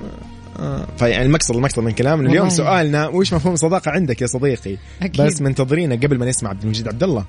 آه، 0.60 0.88
فيعني 0.98 1.26
المقصد 1.26 1.56
المقصد 1.56 1.80
من 1.80 1.92
كلامنا 1.92 2.30
اليوم. 2.30 2.50
سؤالنا 2.50 3.08
وش 3.08 3.34
مفهوم 3.34 3.54
الصداقه 3.54 3.92
عندك 3.92 4.22
يا 4.22 4.28
صديقي 4.28 4.78
أكيد. 5.02 5.22
بس 5.26 5.42
منتظرينك 5.42 6.06
قبل 6.06 6.18
ما 6.18 6.26
نسمع 6.26 6.50
عبد 6.50 6.64
المجيد 6.64 6.88
عبد 6.88 7.04
الله 7.04 7.26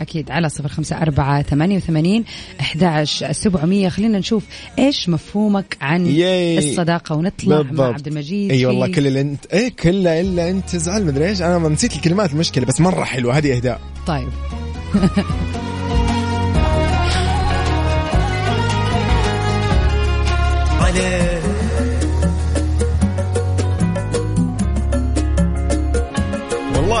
أكيد 0.00 0.30
على 0.30 0.48
صفر 0.48 0.68
خمسة 0.68 1.02
أربعة 1.02 1.42
ثمانية 1.42 1.76
وثمانين 1.76 2.24
أحداش 2.60 3.24
سبعمية. 3.30 3.88
خلينا 3.88 4.18
نشوف 4.18 4.44
إيش 4.78 5.08
مفهومك 5.08 5.76
عن 5.80 6.06
ياي. 6.06 6.58
الصداقة 6.58 7.14
ونطلع 7.14 7.56
مع 7.56 7.62
بالضبط. 7.62 7.94
عبد 7.94 8.06
المجيد 8.06 8.50
أي 8.50 8.58
في- 8.58 8.66
والله 8.66 8.86
كل 8.86 9.06
اللي 9.06 9.20
انت 9.20 9.46
إيه 9.46 9.68
كله 9.68 10.20
إلا 10.20 10.50
أنت 10.50 10.68
تزعل 10.70 11.04
مدري 11.06 11.28
إيش. 11.28 11.42
أنا 11.42 11.58
ما 11.58 11.68
نسيت 11.68 11.96
الكلمات 11.96 12.32
المشكلة 12.32 12.64
بس 12.66 12.80
مرة 12.80 13.04
حلوة. 13.04 13.38
هذه 13.38 13.56
إهداء. 13.56 13.80
طيب. 14.06 14.28
عليه 20.80 21.37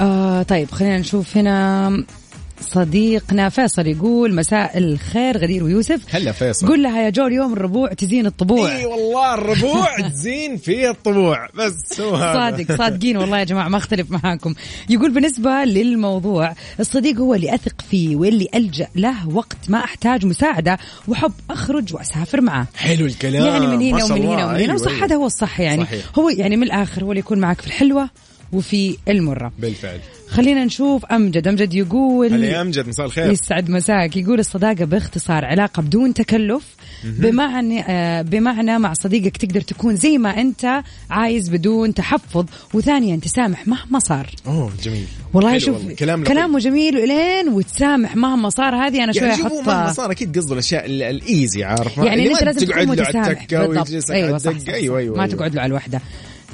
آه 0.00 0.42
طيب 0.42 0.70
خلينا 0.70 0.98
نشوف 0.98 1.36
هنا. 1.36 2.04
صديقنا 2.60 3.48
فيصل 3.48 3.86
يقول 3.86 4.34
مساء 4.34 4.78
الخير 4.78 5.38
غدير 5.38 5.64
ويوسف. 5.64 6.00
هلا 6.14 6.32
فيصل. 6.32 6.66
قول 6.68 6.82
لها 6.82 7.02
يا 7.02 7.10
جو 7.10 7.26
اليوم 7.26 7.52
الربوع 7.52 7.92
تزين 7.92 8.26
الطبوع. 8.26 8.76
إي 8.76 8.86
والله 8.86 9.34
الربوع 9.34 10.00
تزين 10.10 10.56
في 10.56 10.90
الطبوع. 10.90 11.48
بس 11.54 12.00
هو. 12.00 12.16
صادق 12.16 12.76
صادقين 12.78 13.16
والله 13.16 13.38
يا 13.38 13.44
جماعة 13.44 13.68
ما 13.68 13.76
أختلف 13.76 14.10
معاكم. 14.10 14.54
يقول 14.88 15.10
بالنسبة 15.10 15.50
للموضوع 15.64 16.52
الصديق 16.80 17.16
هو 17.16 17.34
اللي 17.34 17.54
أثق 17.54 17.82
فيه 17.90 18.16
واللي 18.16 18.48
ألجأ 18.54 18.88
له 18.96 19.28
وقت 19.28 19.58
ما 19.70 19.78
أحتاج 19.84 20.26
مساعدة 20.26 20.78
وحب 21.08 21.32
أخرج 21.50 21.94
وأسافر 21.94 22.40
معه. 22.40 22.66
حلو 22.76 23.06
الكلام. 23.06 23.44
يعني 23.44 23.66
من 23.66 23.82
هنا 23.82 24.04
ومن. 24.04 24.22
هنا 24.22 24.46
ومن 24.46 24.54
أيوة، 24.54 24.64
هنا 24.64 24.74
وصح 24.74 24.90
أيوة. 24.92 25.04
هذا 25.04 25.16
هو 25.16 25.26
الصح 25.26 25.60
يعني. 25.60 25.84
صحيح. 25.84 26.04
هو 26.18 26.28
يعني 26.28 26.56
من 26.56 26.62
الآخر 26.62 27.04
هو 27.04 27.10
اللي 27.12 27.20
يكون 27.20 27.38
معك 27.38 27.60
في 27.60 27.66
الحلوة 27.66 28.10
وفي 28.52 28.96
المرة. 29.08 29.52
بالفعل. 29.58 30.00
خلينا 30.28 30.64
نشوف 30.64 31.04
أمجد. 31.04 31.48
أمجد 31.48 31.74
يقول 31.74 32.32
هلا 32.32 32.46
يا 32.46 32.60
أمجد 32.60 32.88
مساء 32.88 33.06
الخير. 33.06 33.32
يسعد 33.32 33.70
مساك. 33.70 34.16
يقول 34.16 34.40
الصداقة 34.40 34.84
باختصار 34.84 35.44
علاقة 35.44 35.82
بدون 35.82 36.14
تكلف. 36.14 36.64
بمعنى 37.04 37.80
آه، 37.88 38.22
بمعنى 38.22 38.78
مع 38.78 38.92
صديقك 38.92 39.36
تقدر 39.36 39.60
تكون 39.60 39.96
زي 39.96 40.18
ما 40.18 40.40
أنت 40.40 40.82
عايز 41.10 41.48
بدون 41.48 41.94
تحفظ. 41.94 42.44
وثانيا 42.74 43.16
تسامح 43.16 43.68
مهما 43.68 43.98
صار. 43.98 44.30
أوه 44.46 44.72
جميل. 44.82 45.04
والله 45.34 45.58
شوف 45.58 45.76
والله. 45.76 45.94
كلام. 45.94 46.24
كلامه 46.24 46.58
جميل 46.58 46.96
ولين 46.96 47.48
وتسامح 47.48 48.16
مهما 48.16 48.50
صار. 48.50 48.74
هذه 48.86 49.04
أنا 49.04 49.12
شوي 49.12 49.28
يعني 49.28 49.42
شوفوا 49.42 49.62
مهما 49.62 49.86
أحط 49.86 49.94
صار 49.96 50.10
أكيد 50.10 50.38
قصده 50.38 50.52
الأشياء 50.52 50.86
ال- 50.86 51.02
الايزي 51.02 51.64
عارف 51.64 51.96
يعني 51.98 52.28
ما 52.28 52.38
لازم 52.38 52.66
تقعد 52.66 52.84
تكون 52.84 52.96
له 52.96 53.04
على 53.04 53.18
متسامح. 53.18 53.40
التكة 53.40 53.66
بالضبط. 53.66 53.88
صح, 54.02 54.14
الدق 54.14 54.38
صح, 54.38 54.72
أيوه 54.72 54.98
أيوه 54.98 55.16
ما 55.16 55.22
أيوة. 55.24 55.34
تقعد 55.36 55.54
له 55.54 55.60
على 55.62 55.68
الوحدة. 55.70 56.00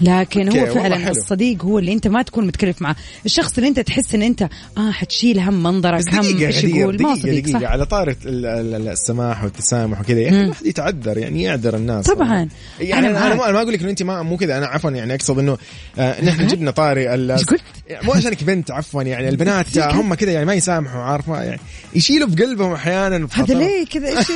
لكن 0.03 0.59
هو 0.59 0.67
فعلا. 0.67 1.11
الصديق 1.11 1.65
هو 1.65 1.79
اللي 1.79 1.93
أنت 1.93 2.09
ما 2.09 2.23
تكون 2.23 2.47
متكلف 2.47 2.83
معه. 2.83 2.97
الشخص 3.27 3.57
اللي 3.57 3.69
أنت 3.69 3.81
تحس 3.81 4.15
إن 4.15 4.23
أنت 4.23 4.43
آه 4.79 4.91
حتشيل 4.91 5.41
هم 5.41 5.63
منظرك 5.63 6.15
هم 6.15 6.43
إيش 6.43 6.65
يقول؟ 6.65 7.03
ما 7.03 7.15
صديق 7.17 7.43
دقيقة. 7.45 7.61
صح. 7.61 7.67
على 7.71 7.87
ال- 8.27 8.89
السماح 8.89 9.45
والتسامح 9.45 10.01
وكذا 10.01 10.29
أخي 10.29 10.41
الواحد 10.41 10.67
يتعذر 10.67 11.19
يعني 11.19 11.43
يعذر 11.43 11.77
الناس. 11.77 12.07
طبعاً. 12.07 12.49
يعني 12.81 13.07
أنا 13.07 13.19
أنا 13.19 13.27
أنا 13.27 13.35
معاك. 13.35 13.53
ما, 13.53 13.63
أقول 13.63 13.73
لك 13.73 13.81
إنه 13.81 13.91
أنت 13.91 14.03
ما 14.03 14.23
مو 14.23 14.37
كذا. 14.37 14.59
أنا 14.59 14.67
عفوا 14.67 14.91
يعني 14.91 15.15
أقصد 15.15 15.39
إنه 15.39 15.59
آه 15.99 16.25
نحن 16.25 16.47
جبنا 16.47 16.71
طاري 16.71 17.13
إيش 17.13 17.45
قلت؟ 17.45 17.63
مو 18.03 18.13
عشانك 18.13 18.45
بنت 18.45 18.71
عفوا 18.71 19.03
يعني 19.03 19.29
البنات 19.29 19.79
هم 19.99 20.15
كذا 20.15 20.33
يعني 20.33 20.47
ما 20.47 20.55
يسامحوا 20.55 21.01
عارفه 21.03 21.43
يعني 21.43 21.61
يشيلوا 21.95 22.29
في 22.29 22.43
قلبهم 22.45 22.73
أحيانا 22.73 23.29
هذا. 23.33 23.55
ليه 23.55 23.87
كذا؟ 23.87 24.09
إيش 24.19 24.31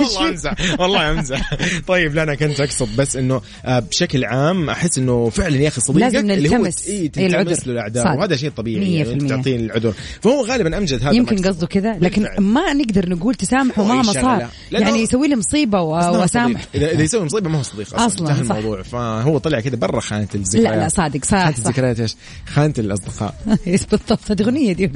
والله 0.00 0.28
أمزح 0.28 0.54
والله 0.78 1.10
أمزح. 1.10 1.54
طيب 1.86 2.14
لا 2.14 2.22
أنا 2.22 2.34
كنت 2.34 2.60
أقصد 2.60 2.96
بس 2.96 3.16
إنه 3.16 3.40
آه، 3.64 3.78
بشكل 3.78 4.24
عام 4.24 4.70
أحس 4.70 4.97
إنه 4.98 5.30
فعلا 5.30 5.56
يا 5.56 5.68
أخي 5.68 5.80
صديقك 5.80 6.14
لازم 6.14 6.30
اللي 6.30 6.48
هو. 6.48 6.64
إيه 6.86 7.10
العذر. 7.16 7.44
تلتمس 7.44 7.66
له 7.66 7.72
الاعذار. 7.72 8.18
وهذا 8.18 8.36
شيء 8.36 8.50
طبيعي 8.50 8.94
يعني. 8.94 9.28
تعطيه 9.28 9.56
العذر 9.56 9.94
فهو 10.20 10.44
غالبا 10.44 10.78
أمجد 10.78 11.02
هذا 11.02 11.12
يمكن. 11.12 11.36
قصده 11.36 11.66
كذا 11.66 11.98
لكن 12.00 12.22
بالفعل. 12.22 12.42
ما 12.42 12.72
نقدر 12.72 13.08
نقول 13.08 13.34
تسامحه 13.34 13.84
مهما. 13.84 14.12
صار 14.12 14.48
يعني 14.72 14.98
يسوي 14.98 15.28
لي 15.28 15.36
مصيبة 15.36 15.80
واسامح. 15.80 16.64
اذا 16.74 16.92
إذا 16.92 17.02
يسوي 17.02 17.24
مصيبة 17.24 17.50
ما 17.50 17.58
هو 17.58 17.62
صديق 17.62 17.94
أصلا, 17.94 18.06
أصلاً، 18.06 18.30
انتهى. 18.30 18.58
الموضوع 18.58 18.82
فهو 18.82 19.38
طلع 19.38 19.60
كذا 19.60 19.76
برا 19.76 20.00
خانة 20.00 20.28
الذكريات 20.34 20.72
لا 20.72 20.80
لا 20.80 20.88
صادق 20.88 21.24
صح 21.24 21.38
خانة 21.38 21.58
الذكريات 21.58 22.00
إيش؟ 22.00 22.14
خانة 22.46 22.74
الأصدقاء 22.78 23.34
بالضبط 23.90 24.30
هذه 24.30 24.42
أغنية 24.42 24.72
دي 24.72 24.90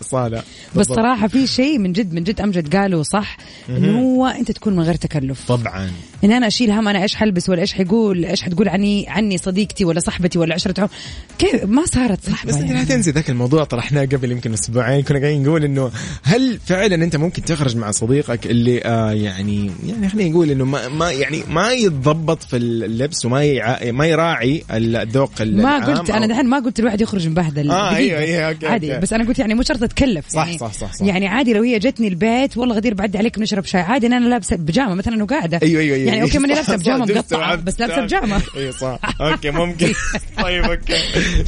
صالة 0.00 0.42
بس 0.76 0.86
صراحة 0.86 1.28
في 1.28 1.46
شيء 1.46 1.78
من 1.78 1.92
جد 1.92 2.12
من 2.12 2.24
جد 2.24 2.40
أمجد 2.40 2.76
قاله 2.76 3.02
صح 3.02 3.36
إنه 3.68 4.00
هو 4.00 4.26
أنت 4.26 4.50
تكون 4.50 4.76
من 4.76 4.82
غير 4.82 4.94
تكلف 4.94 5.48
طبعا 5.48 5.90
إن 6.24 6.32
أنا 6.32 6.46
أشيل 6.46 6.70
هم 6.70 6.88
أنا 6.88 7.02
إيش 7.02 7.14
حلبس 7.14 7.48
ولا 7.48 7.60
إيش 7.60 7.72
حيقول 7.72 8.24
إيش 8.24 8.42
حتقول 8.42 8.68
عني 8.68 9.08
عني 9.26 9.38
صديقتي 9.38 9.84
ولا 9.84 10.00
صاحبتي 10.00 10.38
ولا 10.38 10.54
عشرة 10.54 10.80
عمر 10.80 10.90
كيف 11.38 11.64
ما 11.64 11.86
صارت 11.86 12.24
صاحبه 12.24 12.48
بس 12.52 12.56
انت 12.56 12.68
لا 12.70 12.74
يعني. 12.74 12.86
تنسي 12.86 13.10
ذاك 13.10 13.30
الموضوع 13.30 13.64
طرحناه 13.64 14.04
قبل 14.04 14.32
يمكن 14.32 14.52
أسبوعين 14.52 15.02
كنا 15.02 15.18
قاعدين 15.18 15.42
نقول 15.42 15.64
إنه 15.64 15.90
هل 16.22 16.58
فعلا 16.66 16.94
أنت 16.94 17.16
ممكن 17.16 17.42
تخرج 17.42 17.76
مع 17.76 17.90
صديقك 17.90 18.46
اللي 18.46 18.84
آه 18.84 19.12
يعني 19.12 19.70
يعني 19.86 20.08
خلينا 20.08 20.30
نقول 20.30 20.50
إنه 20.50 20.64
ما, 20.64 20.88
ما 20.88 21.10
يعني 21.12 21.42
ما 21.48 21.72
يتضبط 21.72 22.42
في 22.42 22.56
اللبس 22.56 23.24
وما 23.26 23.44
يع... 23.44 23.92
ما 23.92 24.06
يراعي 24.06 24.64
الذوق 24.70 25.42
ما 25.42 25.76
قلت 25.86 26.10
أنا 26.10 26.26
دحين 26.26 26.46
ما 26.46 26.58
قلت 26.58 26.80
الواحد 26.80 27.00
يخرج 27.00 27.28
مبهدل 27.28 27.68
دقيقة. 27.68 27.96
أيوة، 27.96 28.18
أيوة، 28.18 28.48
okay، 28.48 28.66
عادي 28.66 28.90
okay. 28.90 29.00
بس 29.02 29.12
أنا 29.12 29.24
قلت 29.24 29.38
يعني 29.38 29.54
مو 29.54 29.62
شرط 29.62 29.82
أتكلف 29.82 30.28
صح، 30.28 30.46
يعني 30.46 30.58
صح، 30.58 30.72
صح، 30.72 30.92
صح. 30.92 31.06
يعني 31.06 31.26
عادي 31.28 31.52
لو 31.52 31.62
هي 31.62 31.78
جتني 31.78 32.08
البيت 32.08 32.56
والله 32.56 32.74
غدير 32.74 32.94
بعدي 32.94 33.18
عليك 33.18 33.38
نشرب 33.38 33.64
شاي 33.64 33.80
عادي 33.80 34.06
إن 34.06 34.12
أنا 34.12 34.28
لابسة 34.28 34.56
بيجامة 34.56 34.94
مثلا 34.94 35.22
وقاعدة 35.22 35.60
أيوه 35.62 35.80
أيوه 35.80 35.96
أيوه 35.96 36.08
يعني 36.08 36.22
okay 36.22 36.38
ماني 36.38 36.54
لابسة 36.54 36.72
صح، 36.72 36.78
بيجامة 36.78 37.06
صح، 37.06 37.14
مقطعه 37.14 37.54
بس 37.54 37.80
لابسة. 37.80 38.00
بيجامة 38.00 38.42
اي 38.56 38.72
صح 38.72 38.98
okay 39.20 39.50
ممكن. 39.50 39.92
طيب 40.42 40.64
okay. 40.64 40.94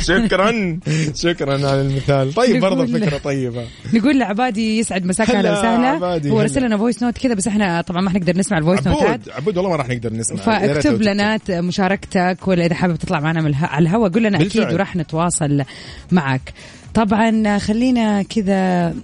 شكرا. 0.03 0.79
شكرا 1.15 1.53
على 1.69 1.81
المثال. 1.81 2.35
طيب 2.35 2.61
برضه 2.61 2.87
فكرة 2.87 3.19
طيبة. 3.19 3.65
نقول 3.95 4.19
لعبادي 4.19 4.79
يسعد. 4.79 5.05
مساك 5.07 5.31
هلا 5.31 5.39
أهلا 5.39 5.59
وسهلا 5.59 6.31
هو 6.31 6.37
هلا. 6.37 6.45
رسل 6.45 6.63
لنا 6.63 6.77
voice 6.79 7.03
note 7.03 7.19
كذا 7.19 7.35
بس 7.35 7.49
إحنا 7.49 7.81
طبعا 7.81 8.01
ما 8.01 8.11
حنقدر 8.11 8.39
نسمع 8.39 8.59
ال 8.59 8.63
voice 8.63 8.87
note 8.87 9.04
ات 9.04 9.09
عبود 9.09 9.31
عبود 9.31 9.57
والله 9.57 9.71
ما 9.71 9.77
راح 9.77 9.89
نقدر 9.89 10.13
نسمع. 10.13 10.43
فاكتب 10.43 11.03
لنا 11.03 11.39
مشاركتك 11.51 12.39
ولا 12.47 12.67
إذا 12.67 12.75
حابب 12.75 12.97
تطلع 12.97 13.21
معنا 13.21 13.57
على 13.63 13.83
الهواء 13.83 14.11
قول 14.11 14.23
لنا 14.23 14.41
أكيد. 14.41 14.73
وراح 14.73 14.97
نتواصل 14.97 15.65
معك. 16.13 16.53
طبعا 16.95 17.59
خلينا 17.59 18.23
كذا 18.23 18.95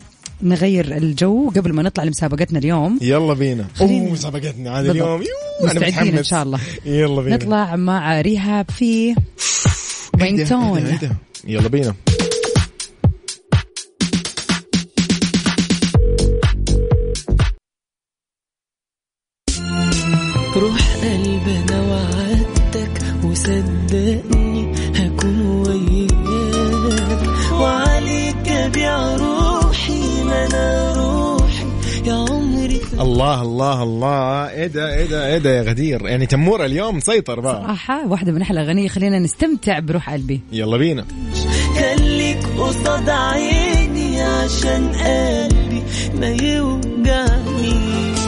نغير 0.43 0.97
الجو 0.97 1.51
قبل 1.51 1.73
ما 1.73 1.83
نطلع 1.83 2.05
لمسابقتنا 2.05 2.59
اليوم. 2.59 2.99
يلا 3.03 3.35
بينا. 3.35 3.65
خلينا- 3.75 4.05
أوه 4.05 4.13
مسابقتنا 4.13 4.81
هذا 4.81 4.93
بالضبط. 4.93 5.03
اليوم. 5.07 5.23
يوه 5.23 5.71
أنا 5.71 5.81
مستعدين 5.81 5.89
متحمس. 5.95 6.19
ان 6.19 6.25
شاء 6.25 6.43
الله. 6.43 6.61
يلا 6.87 7.23
بينا. 7.23 7.37
نطلع 7.37 7.77
مع 7.77 8.21
ريهاب 8.21 8.71
في 8.71 9.15
رينتون؟ 10.21 10.99
يلا 11.47 11.69
بينا. 11.69 11.95
روح 20.57 20.97
قلبي 20.97 21.57
أنا 21.69 21.81
وعدتك 21.91 23.25
وصدقني 23.25 24.04
الله 33.15 33.43
الله 33.43 33.83
الله. 33.83 34.51
إيه 34.51 34.67
ده 34.67 34.95
إيه 34.95 35.07
ده 35.07 35.27
إيه 35.27 35.39
ده 35.39 35.51
يا 35.51 35.63
غدير. 35.63 36.07
يعني 36.07 36.27
تمور 36.27 36.65
اليوم 36.65 36.97
مسيطر 36.97 37.41
بقى. 37.41 37.63
صراحة 37.63 38.09
واحدة 38.09 38.33
من 38.33 38.43
أحلى 38.43 38.61
أغاني 38.61 38.89
خلينا 38.89 39.19
نستمتع 39.19 39.79
بروح 39.79 40.11
قلبي. 40.11 40.41
يلا 40.53 40.77
بينا. 40.77 41.05
خليك 41.75 42.39
قصاد 42.59 43.09
عيني 43.09 44.23
عشان 44.23 44.89
قلبي 44.89 45.83
ما 46.21 46.29
يوجعنيش. 46.29 48.19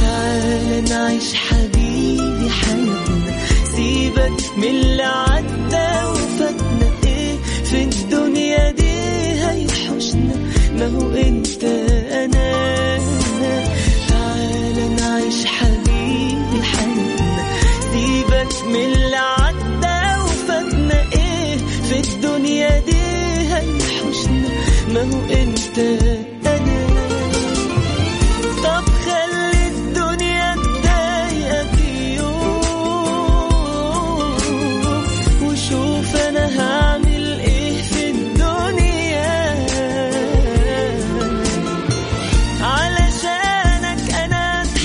تعال 0.00 0.84
نعيش 0.90 1.34
حبيبي 1.34 2.50
حياتنا. 2.50 3.38
سيبك 3.64 4.56
من 4.56 4.64
اللي 4.64 5.02
عدى 5.02 6.06
وفاتنا. 6.10 6.88
إيه 7.06 7.36
في 7.64 7.82
الدنيا 7.84 8.70
دي 8.70 8.98
هيحوشنا؟ 9.44 10.34
ما 10.78 10.86
هو 10.86 11.10
أنت 11.14 11.64
أنا 11.64 12.37
دي 22.56 22.96
هيحوشنا 23.52 24.48
ما 24.94 25.02
هو 25.02 25.32
إنت؟ 25.32 25.76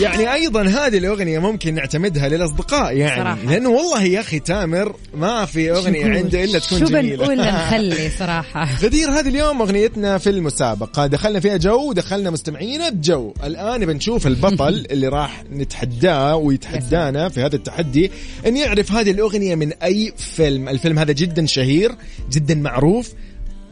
يعني 0.01 0.33
أيضا 0.33 0.61
هذه 0.63 0.97
الأغنية 0.97 1.39
ممكن 1.39 1.73
نعتمدها 1.73 2.29
للأصدقاء 2.29 2.95
يعني. 2.97 3.21
صراحة. 3.21 3.51
لأنه 3.53 3.69
والله 3.69 4.03
يا 4.03 4.19
أخي 4.19 4.39
تامر 4.39 4.95
ما 5.17 5.45
في 5.45 5.71
أغنية؟ 5.71 6.05
عنده 6.05 6.43
إلا 6.43 6.59
تكون 6.59 6.79
شو 6.79 6.85
جميلة. 6.85 7.15
بنقول 7.17 7.37
نخلي 7.47 8.09
صراحة؟ 8.19 8.69
غدير 8.81 9.09
هذه 9.09 9.27
اليوم 9.29 9.61
أغنيتنا 9.61 10.17
في 10.17 10.29
المسابقة. 10.29 11.07
دخلنا 11.07 11.39
فيها 11.39 11.57
جو 11.57 11.89
ودخلنا 11.89 12.29
مستمعينا 12.29 12.89
بجو 12.89 13.33
الآن 13.43 13.85
بنشوف 13.85 14.27
البطل 14.27 14.85
اللي 14.91 15.07
راح 15.07 15.43
نتحداه 15.51 16.35
ويتحدانا 16.35 17.29
في 17.29 17.41
هذا 17.41 17.55
التحدي 17.55 18.11
إن 18.45 18.57
يعرف 18.57 18.91
هذه 18.91 19.11
الأغنية 19.11 19.55
من 19.55 19.73
أي 19.73 20.13
فيلم. 20.17 20.69
الفيلم 20.69 20.99
هذا 20.99 21.11
جدا 21.11 21.45
شهير 21.45 21.91
جدا 22.31 22.55
معروف. 22.55 23.09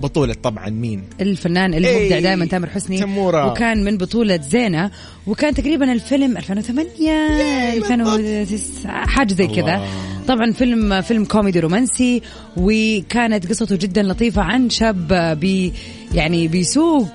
بطولة 0.01 0.35
طبعا 0.43 0.69
مين 0.69 1.03
الفنان 1.21 1.73
المبدع 1.73 1.89
إيه، 1.89 2.19
دائما 2.19 2.45
تامر 2.45 2.69
حسني 2.69 2.97
تمورة. 2.99 3.51
وكان 3.51 3.83
من 3.83 3.97
بطولة 3.97 4.39
زينة 4.49 4.91
وكان 5.27 5.53
تقريبا 5.53 5.91
الفيلم 5.93 6.37
2008 6.37 7.73
2009 7.73 9.05
حاجة 9.05 9.33
زي 9.33 9.47
كذا. 9.47 9.87
طبعا 10.27 10.51
فيلم 10.51 11.01
فيلم 11.01 11.25
كوميدي 11.25 11.59
رومانسي 11.59 12.21
وكانت 12.57 13.49
قصته 13.49 13.75
جدا 13.75 14.03
لطيفة 14.03 14.41
عن 14.41 14.69
شاب 14.69 15.37
بي 15.39 15.73
يعني 16.13 16.47
بيسوق 16.47 17.09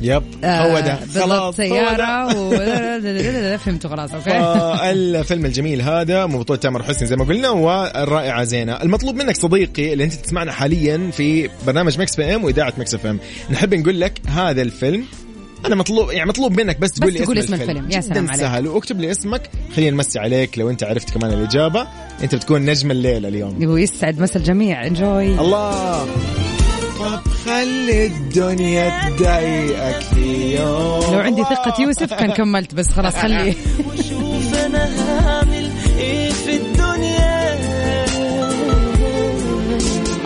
yep 0.00 0.22
آه، 0.44 0.72
هو 0.72 0.80
ده. 0.80 0.98
بالضبط 1.00 1.22
خلاص. 1.24 1.56
سيارة 1.56 2.38
و... 2.38 2.50
فهمتوا 3.58 3.90
خلاص 3.90 4.14
okay. 4.14 4.30
آه، 4.30 4.90
الفيلم 4.92 5.46
الجميل 5.46 5.82
هذا 5.82 6.26
من 6.26 6.38
بطولة 6.38 6.60
تامر 6.60 6.82
حسني 6.82 7.08
زي 7.08 7.16
ما 7.16 7.24
قلنا 7.24 7.50
والرائعة 7.50 8.44
زينة. 8.44 8.72
المطلوب 8.72 9.14
منك 9.14 9.36
صديقي 9.36 9.92
اللي 9.92 10.04
أنت 10.04 10.14
تسمعنا 10.14 10.52
حاليا 10.52 11.10
في 11.12 11.50
برنامج 11.66 12.00
Mix 12.00 12.16
PM 12.16 12.44
وإذاعة 12.44 12.72
Mix 12.78 12.94
FM. 12.94 13.18
نحب 13.50 13.74
نقول 13.74 14.00
لك 14.00 14.20
هذا 14.28 14.62
الفيلم 14.62 15.04
أنا 15.66 15.74
مطلوب 15.74 16.10
يعني 16.10 16.28
مطلوب 16.28 16.60
منك 16.60 16.80
بس 16.80 16.92
تقول 16.92 17.12
لي 17.12 17.22
اسم, 17.22 17.32
اسم 17.32 17.54
الفيلم. 17.54 17.90
يا 17.90 18.00
سلام 18.00 18.28
عليك. 18.30 18.40
سهل. 18.40 18.68
واكتب 18.68 19.00
لي 19.00 19.10
اسمك 19.10 19.50
خلينا 19.76 19.90
نمسي 19.90 20.18
عليك 20.18 20.58
لو 20.58 20.70
أنت 20.70 20.84
عرفت 20.84 21.10
كمان 21.10 21.32
الإجابة. 21.32 21.86
أنت 22.22 22.34
بتكون 22.34 22.64
نجم 22.64 22.90
الليلة 22.90 23.28
اليوم. 23.28 23.66
ويسعد 23.66 24.20
مسا 24.20 24.38
الجميع. 24.38 24.86
enjoy 24.86 25.40
الله. 25.40 26.06
طب 26.98 27.20
خلي 27.46 28.06
الدنيا 28.06 29.08
تضايقك 29.10 30.00
في 30.14 30.56
يوم 30.56 31.14
لو 31.14 31.18
عندي 31.20 31.42
ثقة 31.44 31.82
يوسف 31.82 32.14
كان 32.14 32.32
كملت 32.32 32.74
بس 32.74 32.88
خلاص 32.90 33.16
خليه 33.16 33.54
وشوف 33.86 34.54
أنا 34.54 34.84
هعمل 35.20 35.70
إيه 35.98 36.30
في 36.30 36.56
الدنيا. 36.56 37.56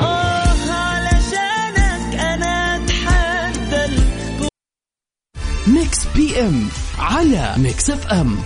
آه 0.01 0.73
علشانك 0.73 2.15
أنا 2.21 2.77
أتحدى. 2.77 3.85
الكون 3.85 4.49
Mix 5.67 5.99
PM 6.17 6.69
على 6.99 7.55
Mix 7.57 7.91
FM. 7.91 8.37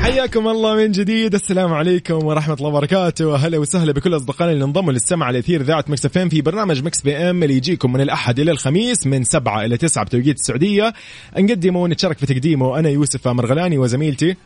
حياكم 0.00 0.48
الله 0.48 0.76
من 0.76 0.92
جديد. 0.92 1.34
السلام 1.34 1.72
عليكم 1.72 2.26
ورحمة 2.26 2.54
الله 2.54 2.68
وبركاته. 2.68 3.36
هلا 3.36 3.58
وسهلا 3.58 3.92
بكل 3.92 4.16
أصدقائنا 4.16 4.52
اللي 4.52 4.64
انضموا 4.64 4.92
للسمع 4.92 5.26
على 5.26 5.38
أثير 5.38 5.62
Mix 5.90 6.16
FM 6.16 6.28
في 6.28 6.42
برنامج 6.42 6.82
Mix 6.82 7.02
PM 7.02 7.42
اللي 7.42 7.56
يجيكم 7.56 7.92
من 7.92 8.00
الأحد 8.00 8.40
إلى 8.40 8.50
الخميس 8.50 9.06
من 9.06 9.24
سبعة 9.24 9.64
إلى 9.64 9.76
تسعة 9.76 10.04
بتوقيت 10.04 10.36
السعودية. 10.36 10.92
نقدمه 11.38 11.82
ونتشارك 11.82 12.18
في 12.18 12.26
تقديمه 12.26 12.78
أنا 12.78 12.88
يوسف 12.88 13.28
مرغلاني 13.28 13.78
وزميلتي 13.78 14.36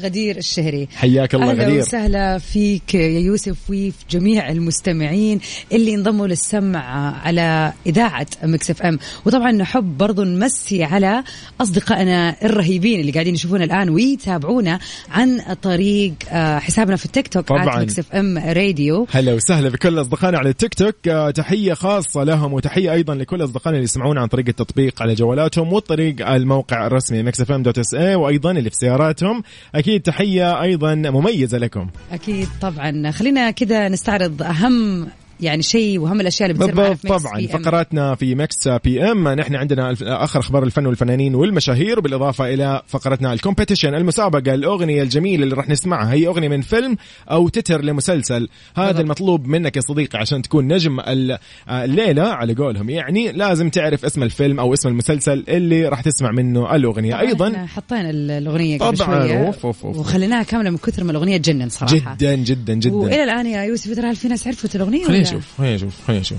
غدير 0.00 0.36
الشهري. 0.36 0.88
حياك 0.96 1.34
الله 1.34 1.50
أهلا 1.50 1.64
غدير. 1.64 1.80
وسهلا 1.80 2.38
فيك 2.38 2.94
يا 2.94 3.20
يوسف 3.20 3.70
وفي 3.70 3.92
جميع 4.10 4.50
المستمعين 4.50 5.40
اللي 5.72 5.94
انضموا 5.94 6.26
للسمع 6.26 7.16
على 7.26 7.72
إذاعة 7.86 8.26
Mix 8.42 8.70
FM. 8.70 8.98
وطبعا 9.26 9.52
نحب 9.52 9.98
برضو 9.98 10.24
نمسي 10.24 10.84
على 10.84 11.24
أصدقائنا 11.60 12.36
الرهيبين 12.44 13.00
اللي 13.00 13.12
قاعدين 13.12 13.34
يشوفونا 13.34 13.64
الآن 13.64 13.90
ويتابعونا 13.90 14.78
عن 15.10 15.40
طريق 15.62 16.12
آه، 16.28 16.58
حسابنا 16.58 16.96
في 16.96 17.04
التيك 17.06 17.28
توك 17.28 17.48
طبعاً. 17.48 17.82
Mix 17.82 17.98
FM 17.98 18.38
Radio. 18.38 19.06
هلا 19.10 19.34
وسهلا 19.34 19.68
بكل 19.68 20.00
أصدقائنا 20.00 20.38
على 20.38 20.48
التيك 20.48 20.74
توك. 20.74 21.08
آه، 21.08 21.30
تحية 21.30 21.74
خاصة 21.74 22.24
لهم 22.24 22.52
وتحية 22.52 22.92
أيضا 22.92 23.14
لكل 23.14 23.44
أصدقائنا 23.44 23.76
اللي 23.76 23.84
يسمعونا 23.84 24.20
عن 24.20 24.26
طريق 24.26 24.44
التطبيق 24.48 25.02
على 25.02 25.14
جوالاتهم 25.14 25.72
والطريق 25.72 26.28
الموقع 26.28 26.86
الرسمي 26.86 27.22
Mix 27.22 27.40
FM 27.40 27.62
dot 27.62 27.78
SA 27.78 28.14
وأيضا 28.14 28.50
اللي 28.50 28.70
في 28.70 28.76
سياراتهم. 28.76 29.42
أكيد 29.82 30.02
تحية 30.02 30.62
أيضا 30.62 30.94
مميزة 30.94 31.58
لكم. 31.58 31.86
أكيد 32.12 32.48
طبعا. 32.60 33.10
خلينا 33.10 33.50
كذا 33.50 33.88
نستعرض 33.88 34.42
أهم 34.42 35.08
يعني 35.42 35.62
شيء 35.62 35.98
واهم 35.98 36.20
الأشياء 36.20 36.50
اللي 36.50 36.58
بتصير 36.58 36.74
معنا 36.76 36.88
بالضبط 36.88 37.22
طبعا. 37.22 37.46
فقراتنا 37.46 38.14
في 38.14 38.34
Mix 38.34 38.68
PM 38.68 39.28
نحن 39.28 39.54
عندنا 39.54 39.96
آخر 40.02 40.40
أخبار 40.40 40.62
الفن 40.64 40.86
والفنانين 40.86 41.34
والمشاهير 41.34 42.00
بالإضافة 42.00 42.54
إلى 42.54 42.82
فقرتنا 42.86 43.32
ال 43.32 43.37
competition 43.37 43.94
المسابقة 43.94 44.54
الأغنية 44.54 45.02
الجميلة 45.02 45.44
اللي 45.44 45.54
راح 45.54 45.68
نسمعها. 45.68 46.12
هي 46.12 46.26
أغنية 46.26 46.48
من 46.48 46.60
فيلم 46.60 46.96
أو 47.30 47.48
تتر 47.48 47.84
لمسلسل. 47.84 48.48
هذا 48.76 48.86
بالضبط. 48.86 49.00
المطلوب 49.00 49.46
منك 49.46 49.76
يا 49.76 49.80
صديقي 49.80 50.18
عشان 50.18 50.42
تكون 50.42 50.72
نجم 50.72 51.00
ال- 51.00 51.38
الليلة. 51.70 52.22
على 52.22 52.54
قولهم 52.54 52.90
يعني 52.90 53.32
لازم 53.32 53.68
تعرف 53.70 54.04
اسم 54.04 54.22
الفيلم 54.22 54.60
أو 54.60 54.72
اسم 54.74 54.88
المسلسل 54.88 55.44
اللي 55.48 55.88
راح 55.88 56.00
تسمع 56.00 56.30
منه 56.30 56.74
الأغنية. 56.74 57.20
أيضا 57.20 57.66
حطينا 57.66 58.10
ال- 58.10 58.30
الأغنية 58.30 58.78
قبل 58.78 58.98
طبعاً، 58.98 59.46
أوف، 59.46 59.66
أوف، 59.66 59.84
أوف. 59.86 59.96
وخليناها 59.96 60.42
كاملة 60.42 60.70
من 60.70 60.76
كثر 60.76 61.04
ما 61.04 61.10
الأغنية 61.10 61.36
تجنن 61.36 61.68
صراحة. 61.68 61.94
جدا 62.16 62.34
جدا 62.34 62.74
جدا. 62.74 62.94
وإلى 62.94 63.24
الآن 63.24 63.46
يا 63.46 63.62
يوسف 63.62 63.96
ترى 63.96 64.06
هل 64.06 64.16
في 64.16 64.28
ناس 64.28 64.46
عرفت 64.46 64.76
الاغنيه 64.76 65.04
خلينا؟ 65.04 65.31
نشوف. 65.36 65.58
خلينا 65.58 65.74
نشوف 65.74 65.92
خلينا 66.06 66.20
نشوف. 66.20 66.38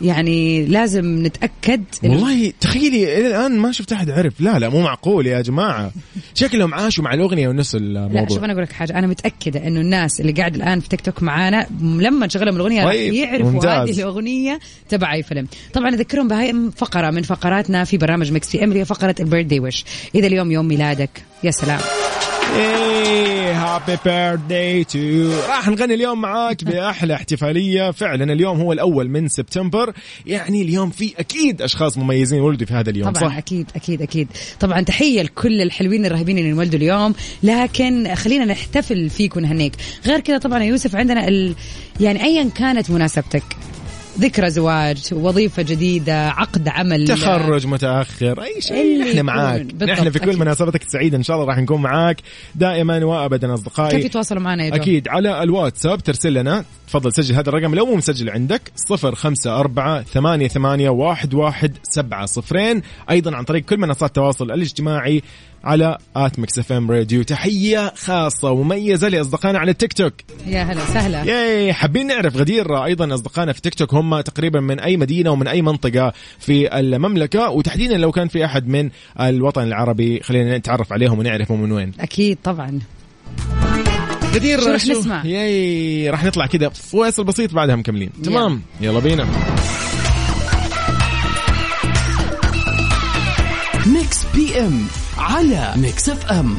يعني 0.00 0.66
لازم 0.66 1.26
نتأكد 1.26 1.82
إنه- 1.94 2.04
والله 2.10 2.52
تخيلي 2.60 3.18
إلى 3.18 3.26
الآن 3.26 3.58
ما 3.58 3.72
شفت 3.72 3.92
أحد 3.92 4.10
عرف. 4.10 4.40
لا 4.40 4.58
لا 4.58 4.68
مو 4.68 4.80
معقول 4.80 5.26
يا 5.26 5.40
جماعة. 5.40 5.92
شكلهم 6.34 6.74
عاشوا 6.74 7.04
مع 7.04 7.14
الأغنية 7.14 7.48
ونسوا 7.48 7.80
الموضوع. 7.80 8.20
لا 8.20 8.28
شوف 8.28 8.44
أنا 8.44 8.52
أقول 8.52 8.62
لك 8.64 8.72
حاجة. 8.72 8.98
أنا 8.98 9.06
متأكدة 9.06 9.66
إنه 9.66 9.80
الناس 9.80 10.20
اللي 10.20 10.32
قاعد 10.32 10.54
الآن 10.54 10.80
في 10.80 10.88
تيك 10.88 11.00
توك 11.00 11.22
معانا 11.22 11.66
لما 11.80 12.26
نشغلهم 12.26 12.56
الأغنية 12.56 12.84
راح 12.84 12.92
طيب، 12.92 13.14
يعرفوا. 13.14 13.82
هذه 13.82 13.90
الأغنية 13.90 14.58
تبع 14.88 15.14
أي 15.14 15.22
فيلم. 15.22 15.46
طبعا 15.72 15.88
أذكرهم 15.88 16.28
بهاي 16.28 16.54
فقرة 16.76 17.10
من 17.10 17.22
فقراتنا 17.22 17.84
في 17.84 17.96
برنامج 17.96 18.32
Mix 18.32 18.48
PM 18.48 18.84
فقرة 18.84 19.14
ال 19.20 19.24
birthday 19.24 19.60
wish 19.60 19.84
إذا 20.14 20.26
اليوم 20.26 20.52
يوم 20.52 20.68
ميلادك 20.68 21.10
يا 21.44 21.50
سلام. 21.50 21.80
إيه 22.56 23.52
happy 23.52 23.98
birthday 24.04 24.84
to 24.84 25.30
راح 25.48 25.68
نغني 25.68 25.94
اليوم 25.94 26.20
معاك 26.20 26.64
بأحلى 26.64 27.14
احتفالية. 27.14 27.90
فعلا 27.90 28.32
اليوم 28.32 28.60
هو 28.60 28.72
الأول 28.72 29.08
من 29.08 29.28
سبتمبر. 29.28 29.92
يعني 30.26 30.62
اليوم 30.62 30.90
في 30.90 31.12
أكيد 31.18 31.62
أشخاص 31.62 31.98
مميزين 31.98 32.40
ولدوا 32.40 32.66
في 32.66 32.74
هذا 32.74 32.90
اليوم 32.90 33.12
طبعا 33.12 33.28
صح؟ 33.30 33.36
أكيد 33.36 33.70
أكيد 33.76 34.02
أكيد. 34.02 34.28
طبعا 34.60 34.80
تحية 34.80 35.22
لكل 35.22 35.60
الحلوين 35.62 36.06
الرهيبين 36.06 36.38
اللي 36.38 36.50
انولدوا 36.50 36.78
اليوم. 36.78 37.14
لكن 37.42 38.14
خلينا 38.14 38.44
نحتفل 38.44 39.10
فيك 39.10 39.36
ونهنيك. 39.36 39.72
غير 40.06 40.20
كذا 40.20 40.38
طبعا 40.38 40.62
يوسف 40.62 40.96
عندنا 40.96 41.28
ال... 41.28 41.54
يعني 42.00 42.24
ايا 42.24 42.50
كانت 42.56 42.90
مناسبتك. 42.90 43.42
ذكرى 44.20 44.50
زواج 44.50 45.08
وظيفة 45.12 45.62
جديدة 45.62 46.28
عقد 46.28 46.68
عمل. 46.68 47.08
تخرج 47.08 47.66
متأخر 47.66 48.42
أي 48.42 48.60
شيء. 48.60 48.98
نحن. 48.98 49.20
معاك. 49.20 49.66
نحن 49.82 50.10
في 50.10 50.18
كل. 50.18 50.36
مناسبتك 50.36 50.82
السعيده 50.82 51.16
إن 51.16 51.22
شاء 51.22 51.36
الله 51.36 51.48
راح 51.48 51.58
نكون 51.58 51.82
معاك. 51.82 52.16
دائما 52.54 53.04
وابدا 53.04 53.54
أصدقائي. 53.54 53.96
كيف 53.96 54.04
يتواصلوا 54.04 54.42
معنا 54.42 54.64
يا؟ 54.64 54.74
أكيد. 54.74 55.08
على 55.08 55.42
الواتساب 55.42 56.02
ترسل 56.02 56.34
لنا. 56.34 56.64
تفضل 56.88 57.12
سجل 57.12 57.34
هذا 57.34 57.48
الرقم. 57.48 57.74
لو 57.74 57.86
مو 57.86 57.96
مسجل 57.96 58.30
عندك 58.30 58.72
صفر 58.76 59.14
خمسة 59.14 59.60
أربعة 59.60 60.02
ثمانية, 60.02 60.48
ثمانية 60.48 60.88
واحد, 60.88 61.34
واحد 61.34 61.76
سبعة 61.82 62.26
صفرين. 62.26 62.82
أيضا 63.10 63.36
عن 63.36 63.44
طريق 63.44 63.64
كل 63.64 63.78
منصات 63.78 64.08
التواصل 64.08 64.50
الاجتماعي. 64.50 65.22
على 65.68 65.98
at 66.16 66.38
Mix 66.38 66.58
FM 66.58 66.90
Radio. 66.90 67.22
تحية 67.22 67.92
خاصة 67.96 68.50
ومميزة 68.50 69.08
لأصدقائنا 69.08 69.58
على 69.58 69.70
التيك 69.70 69.92
توك. 69.92 70.12
يا 70.46 70.62
هلا 70.62 70.84
وسهلا 70.84 71.24
ياي 71.24 71.72
حابين 71.72 72.06
نعرف 72.06 72.36
غدير 72.36 72.84
أيضا 72.84 73.14
أصدقائنا 73.14 73.52
في 73.52 73.60
تيك 73.60 73.74
توك 73.74 73.94
هم 73.94 74.20
تقريبا 74.20 74.60
من 74.60 74.80
أي 74.80 74.96
مدينة 74.96 75.30
ومن 75.30 75.48
أي 75.48 75.62
منطقة 75.62 76.12
في 76.38 76.78
المملكة. 76.78 77.50
وتحديدا 77.50 77.96
لو 77.96 78.12
كان 78.12 78.28
في 78.28 78.44
أحد 78.44 78.68
من 78.68 78.90
الوطن 79.20 79.62
العربي 79.62 80.20
خلينا 80.22 80.58
نتعرف 80.58 80.92
عليهم 80.92 81.18
ونعرفهم 81.18 81.62
من 81.62 81.72
وين. 81.72 81.92
أكيد 82.00 82.38
طبعا. 82.44 82.78
غدير 84.34 84.60
شو 84.60 84.70
رح 84.70 84.86
نسمع؟ 84.86 85.24
ياي 85.24 86.10
راح 86.10 86.24
نطلع 86.24 86.46
كذا 86.46 86.68
فواصل 86.68 87.24
بسيط 87.24 87.54
بعدها 87.54 87.76
مكملين. 87.76 88.10
تمام 88.24 88.62
يلا 88.80 88.98
بينا. 88.98 89.26
Mix 93.86 94.24
PM. 94.34 94.86
على 95.18 95.72
Mix 95.76 96.08
FM. 96.08 96.56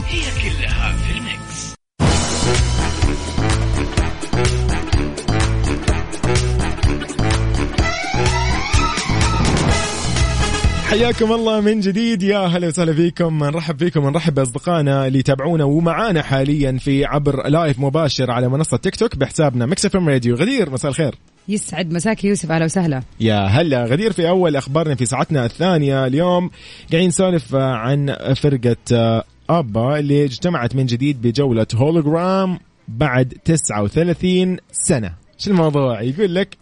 حياكم 10.90 11.32
الله 11.32 11.62
من 11.62 11.80
جديد. 11.80 12.24
يا 12.24 12.40
هلا 12.40 12.68
وسهلا 12.68 12.94
فيكم. 12.94 13.44
نرحب 13.44 13.80
فيكم 13.80 14.10
نرحب 14.10 14.34
بأصدقائنا 14.34 15.08
اللي 15.08 15.20
يتابعونا 15.20 15.64
ومعانا 15.64 16.22
حاليا 16.22 16.78
في 16.78 17.06
عبر 17.06 17.48
live 17.48 17.80
مباشر 17.80 18.32
على 18.32 18.50
منصة 18.50 18.78
تيك 18.78 18.96
توك 18.96 19.16
بحسابنا 19.16 19.66
Mix 19.66 19.86
FM 19.86 20.10
Radio. 20.10 20.36
غدير 20.36 20.70
مساء 20.70 20.92
الخير. 20.92 21.16
يسعد 21.50 21.94
مساك 21.94 22.24
يوسف 22.26 22.52
أهلا 22.52 22.66
وسهلا. 22.66 23.02
يا 23.20 23.40
هلا. 23.46 23.86
غدير 23.86 24.12
في 24.12 24.30
أول 24.30 24.56
أخبارنا 24.56 24.96
في 24.96 25.06
ساعتنا 25.06 25.46
الثانية 25.46 26.06
اليوم. 26.06 26.50
قاعدين 26.92 27.08
نسولف 27.08 27.56
آه، 27.56 27.74
عن 27.74 28.16
فرقة 28.36 28.76
آه، 28.94 29.24
أبا 29.50 30.00
اللي 30.00 30.26
اجتمعت 30.26 30.76
من 30.76 30.86
جديد 30.86 31.22
بجولة 31.22 31.68
هولوجرام 31.76 32.60
بعد 32.88 33.34
39 33.46 34.58
سنة. 34.72 35.14
شو 35.38 35.52
الموضوع؟ 35.52 36.02
يقول 36.02 36.36
لك 36.36 36.58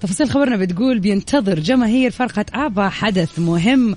تفاصيل 0.00 0.30
خبرنا 0.30 0.56
بتقول 0.56 0.98
بينتظر 0.98 1.58
جماهير 1.58 2.10
فرقة 2.10 2.44
آبا 2.54 2.88
حدث 2.88 3.38
مهم 3.38 3.96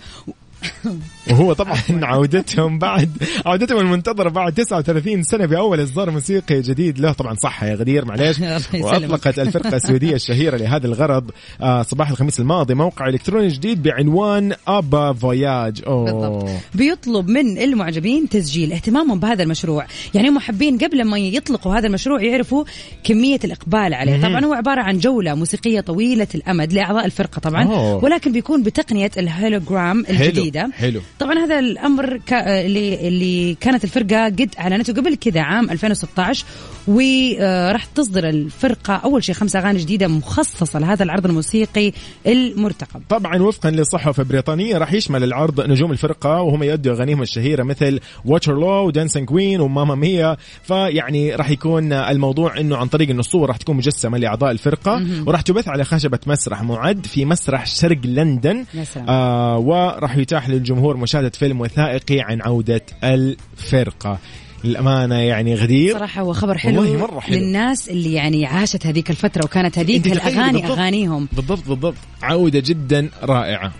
وهو 1.32 1.54
طبعا 1.54 1.78
عودتهم 2.12 2.80
بعد 2.80 3.10
عودتهم 3.45 3.80
المنتظرة 3.80 4.30
بعد 4.30 4.54
39 4.54 5.23
سنة 5.23 5.45
بأول 5.45 5.84
إصدار 5.84 6.12
موسيقي 6.12 6.62
جديد. 6.62 6.99
له 6.99 7.12
طبعا 7.12 7.36
صح 7.36 7.63
يا 7.63 7.76
غدير 7.76 8.06
معليش. 8.06 8.38
وأطلقت 8.73 9.39
الفرقة 9.39 9.76
السويدية 9.76 10.15
الشهيرة 10.15 10.58
لهذا 10.58 10.88
الغرض. 10.88 11.32
آه، 11.62 11.82
صباح 11.82 12.10
الخميس 12.10 12.39
الماضي 12.39 12.73
موقع 12.73 13.08
إلكتروني 13.08 13.47
جديد 13.47 13.84
بعنوان 13.84 14.54
أبا 14.67 15.13
فوياج. 15.13 15.82
أوه. 15.88 16.06
بالضبط. 16.06 16.49
بيطلب 16.76 17.30
من 17.30 17.58
المعجبين 17.58 18.30
تسجيل 18.30 18.73
اهتمامهم 18.73 19.19
بهذا 19.19 19.43
المشروع. 19.43 19.86
يعني 20.13 20.30
هم 20.30 20.39
حابين 20.39 20.78
قبل 20.78 21.04
ما 21.04 21.17
يطلقوا 21.17 21.76
هذا 21.76 21.88
المشروع 21.88 22.21
يعرفوا 22.21 22.63
كمية 23.04 23.39
الإقبال 23.43 23.93
عليه. 23.93 24.21
طبعا 24.21 24.45
هو 24.45 24.54
عبارة 24.54 24.82
عن 24.82 24.97
جولة 24.97 25.36
موسيقية 25.36 25.82
طويلة 25.82 26.28
الأمد 26.36 26.73
لأعضاء 26.73 27.06
الفرقة 27.06 27.39
طبعا. 27.39 27.63
أوه. 27.63 28.04
ولكن 28.04 28.32
بيكون 28.32 28.63
بتقنية 28.63 29.12
الهولوجرام 29.17 30.06
الجديدة 30.54 30.70
حلو. 30.78 31.02
طبعا 31.20 31.34
هذا 31.34 31.60
الأمر 31.60 32.18
كا 32.18 32.62
اللي, 32.66 33.08
اللي 33.08 33.56
كانت 33.56 33.84
الفرقة 33.84 34.26
قد 34.26 34.50
أعلنته 34.60 34.94
قبل 34.94 35.16
كذا 35.16 35.42
عام 35.42 35.70
2016 35.70 36.46
وراح 36.88 37.86
تصدر 37.86 38.30
الفرقة 38.30 38.94
أول 38.94 39.24
شيء 39.24 39.36
خمسة 39.36 39.60
أغاني 39.60 39.80
جديدة 39.80 40.08
مخصصة 40.08 40.80
لهذا 40.80 41.04
العرض 41.04 41.26
الموسيقي 41.26 41.92
المرتقب. 42.28 43.02
طبعا 43.10 43.42
وفقا 43.42 43.72
لصحف 43.72 44.22
بريطانيه 44.22 44.78
راح 44.78 44.94
يشمل 44.94 45.24
العرض 45.24 45.62
نجوم 45.62 45.92
الفرقة 45.92 46.42
وهم 46.42 46.63
يؤدوا 46.63 46.94
أغانيهم 46.94 47.22
الشهيرة 47.22 47.63
مثل 47.63 48.00
واتشرلو 48.26 48.86
ودانسن 48.88 49.26
كوين 49.26 49.62
وماما 49.62 49.96
ميا 49.96 50.38
فيعني 50.63 51.36
راح 51.36 51.50
يكون 51.50 51.94
الموضوع 51.94 52.60
إنه 52.60 52.78
عن 52.78 52.88
طريق 52.88 53.10
انه 53.10 53.20
الصور 53.20 53.48
راح 53.48 53.58
تكون 53.58 53.76
مجسمة 53.76 54.18
لأعضاء 54.18 54.52
الفرقة. 54.52 55.02
وراح 55.28 55.42
تبث 55.42 55.68
على 55.68 55.84
خشبة 55.84 56.20
مسرح 56.28 56.63
معد 56.63 57.06
في 57.06 57.26
مسرح 57.26 57.66
شرق 57.66 57.98
لندن. 58.06 58.66
آه 59.10 59.58
وراح 59.58 60.18
يتاح 60.18 60.42
للجمهور 60.49 60.97
مشاهدة 60.97 61.29
فيلم 61.29 61.62
وثائقي 61.62 62.19
عن 62.21 62.41
عودة 62.41 62.82
الفرقة. 63.03 64.19
للأمانة 64.63 65.15
يعني 65.15 65.56
غدير. 65.56 65.93
صراحة 65.93 66.21
هو 66.21 66.34
خبر 66.34 66.58
حلو, 66.58 66.82
والله 66.82 66.97
مرة 66.97 67.19
حلو. 67.19 67.38
للناس 67.38 67.89
اللي 67.89 68.13
يعني 68.13 68.45
عاشت 68.45 68.86
هذيك 68.86 69.10
الفترة 69.10 69.45
وكانت 69.45 69.79
هذيك 69.79 70.08
الأغاني 70.08 70.51
بالضبط. 70.51 70.71
أغانيهم. 70.71 71.27
بالضبط 71.34 71.67
بالضبط. 71.67 71.95
عودة 72.21 72.60
جدا 72.60 73.10
رائعة. 73.23 73.71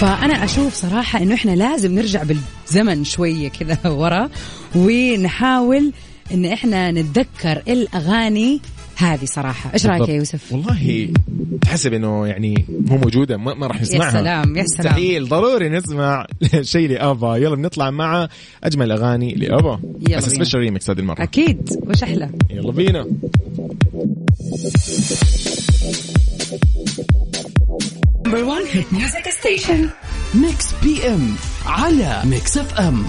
فأنا 0.00 0.44
أشوف 0.44 0.74
صراحة 0.74 1.22
إنه 1.22 1.34
إحنا 1.34 1.50
لازم 1.50 1.94
نرجع 1.94 2.22
بالزمن 2.22 3.04
شوية 3.04 3.48
كذا 3.48 3.78
ورا 3.90 4.28
ونحاول 4.74 5.92
إن 6.32 6.44
إحنا 6.44 6.90
نتذكر 6.90 7.62
الأغاني 7.68 8.60
هذه 8.98 9.24
صراحة 9.24 9.72
إيش 9.74 9.86
رأيك 9.86 10.08
يا. 10.08 10.14
يوسف؟ 10.14 10.52
والله 10.52 11.08
تحسب 11.62 11.92
إنه 11.92 12.26
يعني 12.26 12.64
مو 12.68 12.96
موجودة 12.96 13.36
ما, 13.36 13.54
ما 13.54 13.66
راح 13.66 13.80
نسمعها 13.80 14.10
سلام، 14.10 14.56
يا 14.56 14.64
سلام. 14.66 14.86
مستحيل 14.86 15.28
ضروري 15.28 15.68
نسمع 15.68 16.26
شيء 16.62 16.88
لأبا 16.88 17.36
يلا 17.36 17.56
بنطلع 17.56 17.90
مع 17.90 18.28
أجمل 18.64 18.92
أغاني 18.92 19.34
ل 19.34 19.43
ABBA 19.43 19.80
يلا 20.08 20.16
بس. 20.16 20.24
special 20.24 20.60
remix 20.60 20.90
هذه 20.90 20.98
المرة 20.98 21.22
أكيد 21.22 21.70
وش 21.86 22.02
أحلى؟ 22.02 22.30
يلا 22.50 22.72
بينا 22.72 23.06
Mix 30.34 30.74
PM 30.82 31.34
على 31.66 32.22
Mix 32.24 32.58
FM 32.58 33.04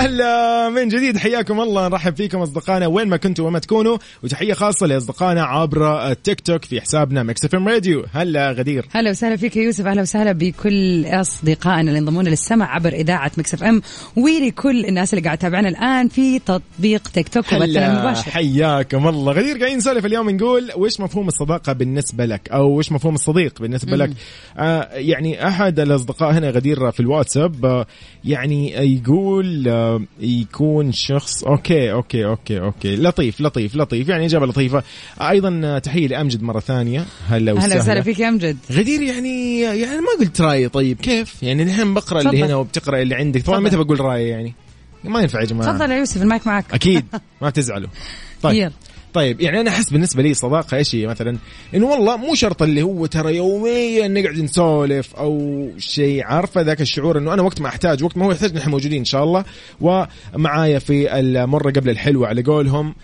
هلا 0.00 0.68
من 0.68 0.88
جديد 0.88 1.16
حياكم 1.16 1.60
الله. 1.60 1.88
نرحب 1.88 2.16
فيكم 2.16 2.38
أصدقائنا 2.38 2.86
وين 2.86 3.08
ما 3.08 3.16
كنتوا 3.16 3.46
وما 3.46 3.58
تكونوا. 3.58 3.98
وتحية 4.22 4.52
خاصة 4.52 4.86
لأصدقائنا 4.86 5.42
عبر 5.42 6.10
التيك 6.10 6.40
توك 6.40 6.64
في 6.64 6.80
حسابنا 6.80 7.22
Mix 7.22 7.44
FM 7.44 7.68
Radio. 7.68 8.04
هلا 8.12 8.52
غدير. 8.52 8.86
هلا 8.92 9.10
وسهلا 9.10 9.36
فيك 9.36 9.56
يا 9.56 9.62
يوسف. 9.62 9.86
أهلا 9.86 10.02
وسهلا 10.02 10.32
بكل 10.32 11.06
أصدقائنا 11.06 11.80
اللي 11.88 11.98
انضمونا 11.98 12.28
للسمع 12.28 12.74
عبر 12.74 12.92
إذاعة 12.92 13.32
Mix 13.38 13.54
FM 13.54 13.82
ولكل 14.16 14.84
الناس 14.84 15.14
اللي 15.14 15.24
قاعد 15.24 15.38
تتابعنا 15.38 15.68
الآن 15.68 16.08
في 16.08 16.38
تطبيق 16.38 17.08
تيك 17.08 17.28
توك 17.28 17.52
المباشر 17.52 18.30
حياكم 18.30 19.08
الله. 19.08 19.32
غدير 19.32 19.58
قاعدين 19.58 19.76
نسولف 19.76 20.06
اليوم 20.06 20.30
نقول 20.30 20.70
وش 20.76 21.00
مفهوم 21.00 21.28
الصداقة 21.28 21.72
بالنسبة 21.72 22.24
لك؟ 22.26 22.48
أو 22.50 22.78
وش 22.78 22.92
مفهوم 22.92 23.14
الصديق 23.14 23.62
بالنسبة 23.62 23.96
لك؟ 23.96 24.10
آه 24.58 24.88
يعني 24.92 25.48
أحد 25.48 25.80
الأصدقاء 25.80 26.32
هنا 26.32 26.50
غدير 26.50 26.90
في 26.90 27.00
الواتساب 27.00 27.64
آه 27.64 27.86
يعني 28.24 28.72
يقول 28.94 29.68
آه 29.68 29.89
يكون 30.20 30.92
شخص 30.92 31.44
okay 31.44 31.92
okay 31.92 32.24
okay 32.26 32.60
okay. 32.60 32.96
لطيف 32.96 33.40
لطيف 33.40 33.76
لطيف. 33.76 34.08
يعني 34.08 34.26
إجابة 34.26 34.46
لطيفة. 34.46 34.82
آه 35.20 35.30
أيضا 35.30 35.60
آه، 35.64 35.78
تحية 35.78 36.08
لأمجد 36.08 36.42
مرة 36.42 36.60
ثانية. 36.60 37.04
هلا 37.28 37.52
وسهلا. 37.52 37.76
وسهلا 37.76 38.02
فيك 38.02 38.18
يا 38.18 38.28
أمجد. 38.28 38.56
غدير 38.72 39.02
يعني 39.02 39.60
يعني 39.60 40.00
ما 40.00 40.08
قلت 40.20 40.40
رأيي 40.40 40.68
طيب. 40.68 41.00
كيف؟ 41.00 41.42
يعني 41.42 41.62
الحين 41.62 41.94
بقرأ 41.94 42.20
اللي. 42.20 42.44
هنا 42.44 42.56
وبتقرأ 42.56 43.02
اللي 43.02 43.14
عندك. 43.14 43.42
طبعا. 43.42 43.60
متى 43.60 43.76
بقول 43.76 44.00
رأيي 44.00 44.28
يعني؟ 44.28 44.54
ما 45.04 45.20
ينفع 45.20 45.40
يا 45.40 45.46
جماعة. 45.46 45.72
تفضل 45.72 45.90
يا 45.90 45.96
يوسف 45.96 46.22
المايك 46.22 46.46
معك. 46.46 46.64
أكيد. 46.74 47.04
ما 47.42 47.50
تزعلوا. 47.50 47.88
طيب. 48.42 48.72
طيب 49.14 49.40
يعني 49.40 49.60
أنا 49.60 49.70
أحس 49.70 49.90
بالنسبة 49.90 50.22
لي 50.22 50.34
صداقة 50.34 50.76
إيش 50.76 50.94
هي؟ 50.94 51.06
مثلا 51.06 51.38
إنه 51.74 51.86
والله 51.86 52.16
مو 52.16 52.34
شرط 52.34 52.62
اللي 52.62 52.82
هو 52.82 53.06
ترى 53.06 53.36
يوميا 53.36 54.08
نقعد 54.08 54.38
نسولف 54.38 55.14
أو 55.14 55.68
شيء 55.78 56.24
عارفة 56.24 56.60
ذاك 56.60 56.80
الشعور 56.80 57.18
إنه 57.18 57.34
أنا 57.34 57.42
وقت 57.42 57.60
ما 57.60 57.68
أحتاج 57.68 58.04
وقت 58.04 58.16
ما 58.16 58.26
هو 58.26 58.32
يحتاج 58.32 58.54
نحن 58.54 58.70
موجودين 58.70 58.98
إن 58.98 59.04
شاء 59.04 59.24
الله. 59.24 59.44
ومعايا 59.80 60.78
في 60.78 61.18
المرة 61.18 61.70
قبل 61.70 61.90
الحلوة 61.90 62.28
على 62.28 62.42
قولهم 62.42 62.94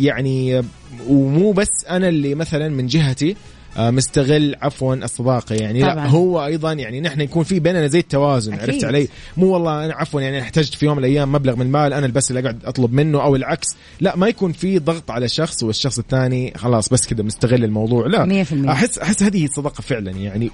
يعني 0.00 0.62
ومو 1.08 1.52
بس 1.52 1.86
أنا 1.90 2.08
اللي 2.08 2.34
مثلا 2.34 2.68
من 2.68 2.86
جهتي 2.86 3.36
مستغل 3.78 4.56
عفوا 4.62 4.94
الصداقه 4.94 5.54
يعني 5.54 5.80
لا 5.80 5.92
طبعاً. 5.92 6.06
هو 6.06 6.44
أيضا 6.46 6.72
يعني 6.72 7.00
نحن 7.00 7.20
يكون 7.20 7.44
في 7.44 7.60
بيننا 7.60 7.86
زي 7.86 7.98
التوازن 7.98 8.52
أكيد. 8.52 8.70
عرفت 8.70 8.84
علي 8.84 9.08
مو 9.36 9.46
والله 9.46 9.84
أنا 9.84 9.94
عفوا 9.94 10.20
يعني 10.20 10.40
احتجت 10.40 10.74
في 10.74 10.86
يوم 10.86 10.96
من 10.96 11.04
الأيام 11.04 11.32
مبلغ 11.32 11.56
من 11.56 11.66
المال 11.66 11.92
أنا 11.92 12.06
بس 12.06 12.30
اللي 12.30 12.40
أقعد 12.40 12.64
أطلب 12.64 12.92
منه 12.92 13.22
أو 13.22 13.36
العكس 13.36 13.68
لا 14.00 14.16
ما 14.16 14.28
يكون 14.28 14.52
في 14.52 14.78
ضغط 14.78 15.10
على 15.10 15.28
شخص 15.28 15.62
والشخص 15.62 15.98
الثاني 15.98 16.52
خلاص 16.56 16.88
بس 16.88 17.06
كذا 17.06 17.22
مستغل 17.22 17.64
الموضوع 17.64 18.06
لا 18.06 18.44
100%. 18.44 18.68
أحس 18.68 18.98
أحس 18.98 19.22
هذه 19.22 19.44
الصداقه 19.44 19.82
فعلا 19.82 20.10
يعني 20.10 20.50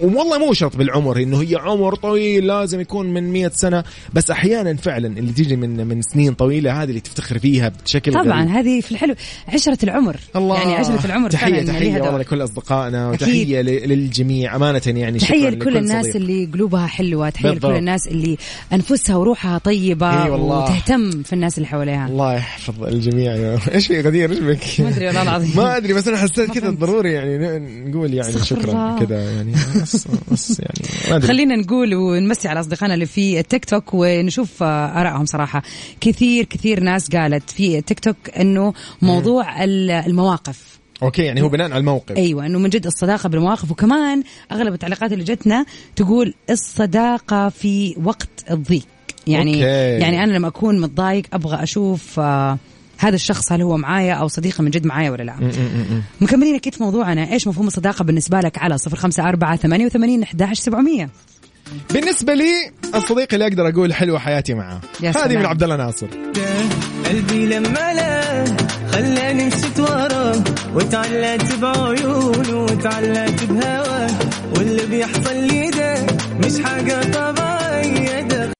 والله 0.00 0.38
مو 0.38 0.52
شرط 0.52 0.76
بالعمر 0.76 1.22
إنه 1.22 1.42
هي 1.42 1.56
عمر 1.56 1.94
طويل 1.94 2.46
لازم 2.46 2.80
يكون 2.80 3.14
من 3.14 3.30
مئة 3.30 3.50
سنة 3.54 3.84
بس 4.12 4.30
أحيانا 4.30 4.76
فعلا 4.76 5.18
اللي 5.18 5.32
تيجي 5.32 5.56
من 5.56 5.86
من 5.86 6.02
سنين 6.02 6.34
طويلة 6.34 6.82
هذه 6.82 6.88
اللي 6.88 7.00
تفتخر 7.00 7.38
فيها 7.38 7.72
بشكل 7.84 8.12
طبعا 8.12 8.42
غريب. 8.42 8.48
هذه 8.48 8.80
في 8.80 8.92
الحلو 8.92 9.14
عشرة 9.48 9.78
العمر 9.82 10.16
الله 10.36 10.56
يعني 10.58 10.74
عشرة 10.74 11.06
العمر 11.06 11.30
تحية 11.30 11.52
فعلا 11.52 11.66
تحية. 11.66 12.02
والله 12.02 12.18
لكل 12.18 12.42
أصدقائنا. 12.58 13.10
وتحية 13.10 13.60
للجميع 13.60 14.56
أمانة 14.56 14.82
يعني 14.86 15.18
شكراً 15.18 15.50
لكل 15.50 15.76
الناس 15.76 16.04
صديق. 16.06 16.16
اللي 16.16 16.44
قلوبها 16.52 16.86
حلوة 16.86 17.30
تحية 17.30 17.48
بالضبط. 17.50 17.70
لكل 17.70 17.78
الناس 17.78 18.06
اللي 18.08 18.36
أنفسها 18.72 19.16
وروحها 19.16 19.58
والله. 20.30 20.62
وتهتم 20.64 21.22
في 21.22 21.32
الناس 21.32 21.58
اللي 21.58 21.68
حواليها 21.68 22.06
الله 22.06 22.34
يحفظ 22.34 22.82
الجميع 22.84 23.34
يا 23.34 23.58
إيش 23.74 23.86
في 23.86 24.00
غدير 24.00 24.30
إيش 24.30 24.38
بك؟ 24.38 24.80
ما 24.80 24.88
أدري 24.88 25.06
والله 25.06 25.22
العظيم. 25.22 25.52
ما 25.56 25.76
أدري 25.76 25.92
بس 25.92 26.08
أنا 26.08 26.16
حسيت 26.16 26.50
كذا. 26.50 26.70
ضروري 26.70 27.12
يعني 27.12 27.58
نقول 27.90 28.14
يعني 28.14 28.32
شكرا. 28.44 28.98
كذا 29.00 29.32
يعني 29.34 29.52
بس, 29.82 30.08
بس 30.32 30.60
يعني 30.60 30.80
ما 31.10 31.16
أدري 31.16 31.28
خلينا 31.28 31.56
نقول 31.56 31.94
ونمسي 31.94 32.48
على 32.48 32.60
أصدقائنا 32.60 32.94
اللي 32.94 33.06
في 33.06 33.38
التيك 33.40 33.64
توك 33.64 33.84
ونشوف 33.94 34.62
آرائهم 34.62 35.24
صراحة 35.26 35.62
كثير 36.00 36.44
كثير 36.44 36.80
ناس 36.80 37.08
قالت 37.10 37.50
في 37.50 37.78
التيك 37.78 38.00
توك 38.00 38.16
إنه 38.40 38.72
موضوع 39.02 39.64
ال- 39.64 39.90
المواقف 39.90 40.78
okay 41.02 41.22
يعني 41.22 41.42
هو 41.42 41.48
بناء 41.48 41.70
على 41.70 41.80
الموقف. 41.80 42.16
أيوه 42.16 42.46
إنه 42.46 42.58
من 42.58 42.70
جد 42.70 42.86
الصداقة 42.86 43.28
بالمواقف. 43.28 43.70
وكمان 43.70 44.22
أغلب 44.52 44.74
التعليقات 44.74 45.12
اللي 45.12 45.24
جتنا 45.24 45.66
تقول 45.96 46.34
الصداقة 46.50 47.48
في 47.48 47.96
وقت 48.04 48.28
الضيق. 48.50 48.86
يعني 49.26 49.54
okay. 49.54 50.02
يعني 50.02 50.24
أنا 50.24 50.32
لما 50.32 50.48
أكون 50.48 50.80
متضايق 50.80 51.24
أبغى 51.32 51.62
أشوف 51.62 52.20
آه 52.20 52.58
هذا 52.98 53.14
الشخص 53.14 53.52
هل 53.52 53.62
هو 53.62 53.76
معايا 53.76 54.14
أو 54.14 54.28
صديقة 54.28 54.62
من 54.62 54.70
جد 54.70 54.86
معايا 54.86 55.10
ولا 55.10 55.22
لا. 55.22 55.34
مكملين 56.20 56.54
أكيد 56.54 56.74
في 56.74 56.82
موضوعنا. 56.82 57.32
إيش 57.32 57.48
مفهوم 57.48 57.66
الصداقة 57.66 58.02
بالنسبة 58.04 58.40
لك 58.40 58.58
على 58.58 58.78
صفر 58.78 58.96
خمسة 58.96 59.28
أربعة 59.28 59.56
ثمانية 59.56 59.86
وثمانين 59.86 60.22
احداش 60.22 60.58
سبعمئه 60.58 61.08
بالنسبة 61.94 62.34
لي 62.34 62.50
الصديق 62.94 63.28
اللي 63.32 63.46
أقدر 63.46 63.68
أقول 63.68 63.94
حلوة 63.94 64.18
حياتي 64.18 64.54
معاه 64.54 64.80
يا 65.02 65.10
هذه. 65.10 65.36
من 65.36 65.46
عبد 65.46 65.62
الله 65.62 65.76
ناصر. 65.76 66.06
قلبي 67.08 67.46
لما 67.46 67.92
لا 67.94 68.44
خلاني 68.92 69.46
مشيت 69.46 69.80
وراه 69.80 70.36
وتعلقت 70.74 71.54
بعيونه 71.62 72.56
وتعلقت 72.64 73.44
بهواه 73.44 74.10
واللي 74.56 74.86
بيحصل 74.86 75.36
لي 75.36 75.70
ده 75.70 75.94
مش 76.40 76.64
حاجة 76.64 77.00
طبيعية 77.12 78.52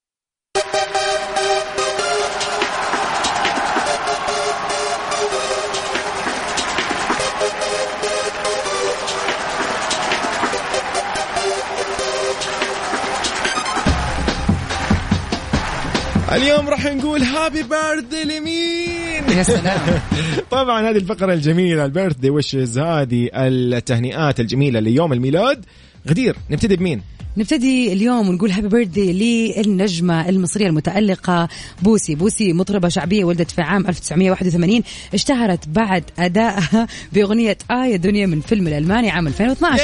اليوم 16.32 16.68
راح 16.68 16.86
نقول 16.86 17.22
happy 17.22 17.62
birthday 17.62 18.24
لمين؟ 18.24 19.38
يا 19.38 19.42
سلام. 19.42 20.00
طبعا 20.50 20.90
هذه 20.90 20.96
الفقرة 20.96 21.32
الجميلة 21.32 21.84
ال 21.84 21.89
birthday 21.89 22.30
wishes 22.30 22.78
هذه 22.78 23.30
التهنئات 23.34 24.40
الجميلة 24.40 24.80
ليوم 24.80 25.12
الميلاد. 25.12 25.64
غدير 26.08 26.36
نبتدي 26.50 26.76
بمين؟ 26.76 27.02
نبتدي 27.36 27.92
اليوم 27.92 28.28
ونقول 28.28 28.50
happy 28.50 28.68
birthday 28.68 29.12
للنجمة 29.12 30.28
المصرية 30.28 30.66
المتألقة 30.66 31.48
بوسي. 31.82 32.14
بوسي 32.14 32.52
مطربة 32.52 32.88
شعبية 32.88 33.24
ولدت 33.24 33.50
في 33.50 33.62
عام 33.62 33.86
1981 33.86 34.82
اشتهرت 35.14 35.68
بعد 35.68 36.04
أدائها 36.18 36.86
بأغنية 37.12 37.58
يا 37.70 37.96
دنيا 37.96 38.26
من 38.26 38.40
فيلم 38.40 38.68
الألماني 38.68 39.10
عام 39.10 39.26
2012 39.26 39.82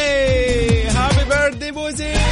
happy 0.91 1.25
birthday 1.29 1.71
بوسي! 1.71 2.24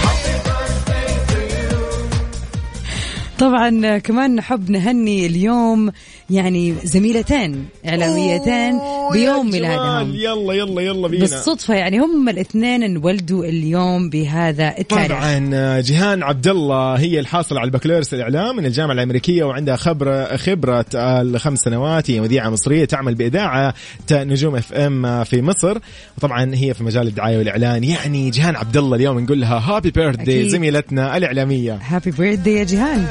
طبعا 3.42 3.98
كمان 3.98 4.34
نحب 4.34 4.70
نهني 4.70 5.26
اليوم 5.26 5.92
يعني 6.30 6.74
زميلتين 6.84 7.66
إعلاميتين 7.88 8.74
أوه، 8.74 9.12
بيوم. 9.12 9.50
ميلادهم. 9.50 10.14
يلا 10.14 10.54
يلا 10.54 10.82
يلا 10.82 11.08
بينا. 11.08 11.20
بالصدفة 11.20 11.74
يعني 11.74 11.98
هم 11.98 12.28
الاثنين 12.28 12.82
انولدوا 12.82 13.44
اليوم 13.44 14.10
بهذا 14.10 14.74
التاريخ. 14.78 15.06
طبعا 15.06 15.80
جيهان 15.80 16.22
عبد 16.22 16.48
الله 16.48 16.94
هي 16.94 17.20
الحاصلة 17.20 17.60
على 17.60 17.66
البكالوريوس 17.66 18.14
الإعلام 18.14 18.56
من 18.56 18.66
الجامعة 18.66 18.94
الأمريكية 18.94 19.44
وعندها 19.44 19.76
خبرة 19.76 20.36
خبرة 20.36 20.86
الخمس 20.94 21.58
سنوات 21.58 22.10
هي 22.10 22.20
مذيعة 22.20 22.50
مصرية 22.50 22.84
تعمل 22.84 23.14
بإذاعة 23.14 23.74
نجوم 24.12 24.56
FM 24.56 25.24
في 25.24 25.42
مصر. 25.42 25.78
وطبعا 26.18 26.54
هي 26.54 26.74
في 26.74 26.84
مجال 26.84 27.06
الدعاية 27.06 27.38
والإعلان. 27.38 27.84
يعني 27.84 28.30
جيهان 28.30 28.56
عبد 28.56 28.76
الله 28.76 28.96
اليوم 28.96 29.20
نقول 29.20 29.40
لها 29.40 29.58
happy 29.58 29.90
birthday. 29.90 30.48
زميلتنا 30.48 31.16
الإعلامية. 31.16 31.78
happy 31.82 32.10
بيرثدي 32.10 32.52
يا 32.52 32.64
جيهان. 32.64 33.06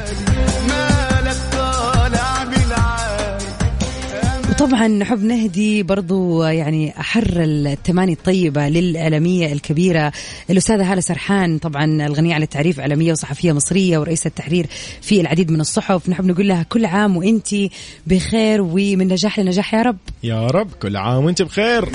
وطبعا 4.50 4.88
نحب 4.88 5.24
نهدي 5.24 5.82
برضو 5.82 6.44
يعني 6.44 7.00
أحر 7.00 7.24
التماني 7.36 8.12
الطيبة 8.12 8.68
للإعلامية 8.68 9.52
الكبيرة 9.52 10.12
الأستاذة 10.50 10.92
هالة 10.92 11.00
سرحان 11.00 11.58
طبعا 11.58 11.84
الغنية 11.84 12.34
عن 12.34 12.42
التعريف 12.42 12.80
إعلامية 12.80 13.12
وصحفية 13.12 13.52
مصرية 13.52 13.98
ورئيسة 13.98 14.28
التحرير 14.28 14.66
في 15.02 15.20
العديد 15.20 15.50
من 15.50 15.60
الصحف. 15.60 16.08
نحب 16.08 16.24
نقول 16.26 16.48
لها 16.48 16.62
كل 16.62 16.84
عام 16.86 17.16
وانتي 17.16 17.70
بخير 18.06 18.62
ومن 18.62 19.08
نجاح 19.08 19.38
لنجاح 19.38 19.74
يا 19.74 19.82
رب. 19.82 19.98
يا 20.22 20.46
رب 20.46 20.68
كل 20.82 20.96
عام 20.96 21.24
وانت 21.24 21.42
بخير. 21.42 21.88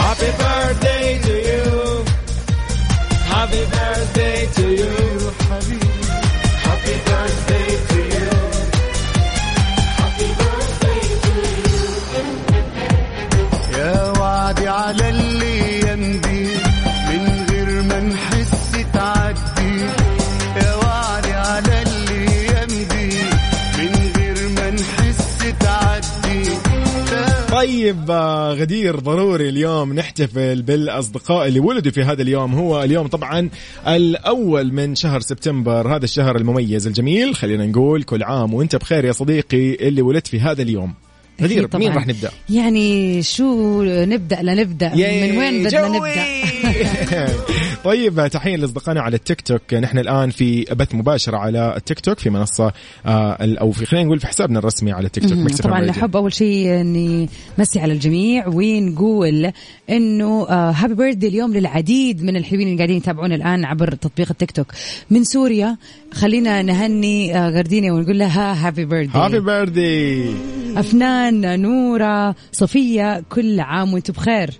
Happy 0.00 0.30
birthday 0.42 1.06
to 1.26 1.34
you. 1.48 1.64
Happy 3.32 3.62
birthday 3.74 4.38
to 4.56 4.64
you. 4.80 5.19
على 14.90 15.08
اللي 15.08 15.80
يمضي 15.80 16.46
من 17.08 17.46
غير 17.50 17.82
ما 17.82 18.00
نحس 18.00 18.72
تعدي. 18.92 19.80
يا 20.56 20.74
وعدي 20.74 21.32
على 21.32 21.82
اللي 21.82 22.46
يمضي 22.46 23.18
من 23.78 24.12
غير 24.16 24.48
ما 24.48 24.70
نحس 24.70 25.38
تعدي. 25.60 26.42
طيب 27.52 28.10
آه، 28.10 28.52
غدير 28.52 28.98
ضروري 28.98 29.48
اليوم 29.48 29.92
نحتفل 29.92 30.62
بالأصدقاء 30.62 31.48
اللي 31.48 31.60
ولدوا 31.60 31.92
في 31.92 32.02
هذا 32.02 32.22
اليوم. 32.22 32.54
هو 32.54 32.82
اليوم 32.82 33.06
طبعا 33.06 33.48
الأول 33.88 34.72
من 34.72 34.94
شهر 34.94 35.20
سبتمبر 35.20 35.96
هذا 35.96 36.04
الشهر 36.04 36.36
المميز 36.36 36.86
الجميل. 36.86 37.34
خلينا 37.34 37.66
نقول 37.66 38.02
كل 38.02 38.22
عام 38.22 38.54
وأنت 38.54 38.76
بخير 38.76 39.04
يا 39.04 39.12
صديقي 39.12 39.74
اللي 39.88 40.02
ولدت 40.02 40.26
في 40.26 40.40
هذا 40.40 40.62
اليوم. 40.62 40.94
غدير. 41.42 41.68
مين 41.74 41.92
راح 41.92 42.06
نبدأ؟ 42.06 42.30
يعني 42.50 43.22
شو 43.22 43.82
نبدأ 43.82 44.42
لنبدأ 44.42 44.94
من 44.94 45.38
وين 45.38 45.64
بدنا. 45.64 45.88
نبدأ؟ 45.88 47.28
طيب 47.84 48.28
تحية 48.28 48.56
لأصدقائنا 48.56 49.00
على 49.00 49.16
التيك 49.16 49.40
توك. 49.40 49.74
نحن 49.74 49.98
الآن 49.98 50.30
في 50.30 50.64
بث 50.64 50.94
مباشر 50.94 51.36
على 51.36 51.76
التيك 51.76 52.00
توك 52.00 52.18
في 52.18 52.30
منصة 52.30 52.72
آه 53.06 53.36
أو 53.60 53.72
في 53.72 53.86
خلينا 53.86 54.06
نقول 54.06 54.20
في 54.20 54.26
حسابنا 54.26 54.58
الرسمي 54.58 54.92
على 54.92 55.06
التيك 55.06 55.28
توك 55.28 55.50
طبعا. 55.62 55.80
نحب 55.80 56.16
أول 56.16 56.32
شيء 56.32 56.80
إني 56.80 57.28
نمسي 57.58 57.80
على 57.80 57.92
الجميع 57.92 58.48
ونقول 58.48 59.52
إنه 59.90 60.42
happy 60.50 60.94
birthday 60.94 61.28
اليوم 61.28 61.52
للعديد 61.52 62.22
من 62.22 62.36
الحلوين 62.36 62.66
اللي 62.66 62.76
قاعدين 62.76 62.96
يتابعونا 62.96 63.34
الآن 63.34 63.64
عبر 63.64 63.94
تطبيق 63.94 64.28
التيك 64.30 64.50
توك. 64.50 64.66
من 65.10 65.24
سوريا 65.24 65.76
خلينا 66.12 66.62
نهني 66.62 67.36
آه، 67.36 67.50
غردينيا 67.50 67.92
ونقول 67.92 68.18
لها 68.18 68.66
happy 68.66 68.84
happy 69.14 69.40
birthday 69.40 70.30
birthday 70.74 70.80
أفنان 70.80 71.62
نورة 71.62 72.34
صفية 72.52 73.22
كل 73.30 73.60
عام 73.60 73.94
وأنتم 73.94 74.12
بخير. 74.12 74.50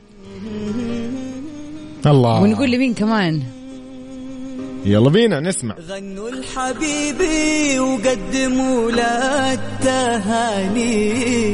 الله. 2.07 2.43
ونقول 2.43 2.71
لمين 2.71 2.95
كمان؟ 2.95 3.43
يلا 4.85 5.11
بينا 5.11 5.41
نسمع. 5.41 5.75
غنوا 5.89 6.31
لحبيبي 6.31 7.79
وقدموا 7.79 8.91
له 8.91 9.53
التهاني 9.53 11.53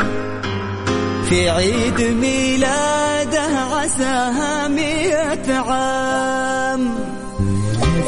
في 1.29 1.51
عيد 1.51 2.01
ميلاده 2.01 3.59
عساها 3.59 4.69
مئة 4.69 5.55
عام. 5.55 7.06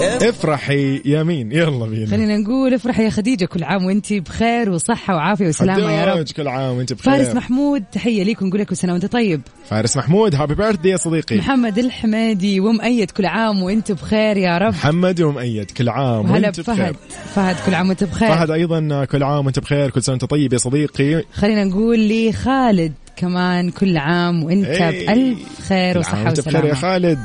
افرحي 0.03 1.03
يا 1.05 1.23
مين 1.23 1.53
يلا 1.53 1.87
بينا. 1.87 2.07
خلينا 2.07 2.37
نقول 2.37 2.75
افرح 2.75 3.01
يا 3.01 3.11
خديجة 3.11 3.45
كل 3.45 3.65
عام 3.65 3.85
وانت 3.85 4.13
بخير 4.13 4.71
وصحة 4.71 5.15
وعافية 5.15 5.49
وسلامة 5.49 5.93
يا 5.93 6.15
رب. 6.15 6.25
كل 6.37 6.49
عام 6.49 6.77
وانت 6.77 6.93
بخير. 6.93 7.15
فارس 7.15 7.35
محمود 7.35 7.85
تحية 7.93 8.23
ليك 8.23 8.43
ونقول 8.43 8.61
لك 8.61 8.67
كل 8.67 8.77
سنه 8.77 8.93
وانت 8.93 9.07
طيب؟ 9.07 9.41
فارس 9.69 9.97
محمود 9.97 10.35
هابي 10.35 10.55
بيرثدي 10.55 10.89
يا 10.89 10.97
صديقي. 10.97 11.37
محمد 11.37 11.79
الحميدي 11.79 12.61
ومؤيد 12.61 13.11
كل 13.11 13.27
عام 13.27 13.63
وانت 13.63 13.93
بخير 13.93 14.37
يا 14.37 14.59
رب. 14.59 14.73
محمد 14.73 15.21
ومؤيد 15.21 15.71
كل 15.71 15.89
عام 15.89 16.31
وانت 16.31 16.61
بخير 16.61 16.75
بفهد. 16.75 16.97
فهد 17.35 17.57
كل 17.67 17.75
عام 17.75 17.89
وانت 17.89 18.05
بخير. 18.05 18.29
فهد 18.29 18.51
أيضا 18.51 19.05
كل 19.05 19.23
عام 19.23 19.47
وانت 19.47 19.59
بخير. 19.59 19.91
كل 19.91 20.03
سنة 20.03 20.13
وانت 20.13 20.25
طيب 20.25 20.53
يا 20.53 20.59
صديقي. 20.59 21.25
خلينا 21.33 21.65
نقول 21.65 21.99
لي 21.99 22.33
خالد 22.33 22.93
كمان 23.17 23.71
كل 23.71 23.97
عام 23.97 24.45
وانت 24.45 24.67
إيه. 24.67 25.07
بألف 25.07 25.39
خير 25.69 25.99
وانت 25.99 26.41
بخير 26.41 26.65
يا 26.65 26.75
خالد. 26.75 27.19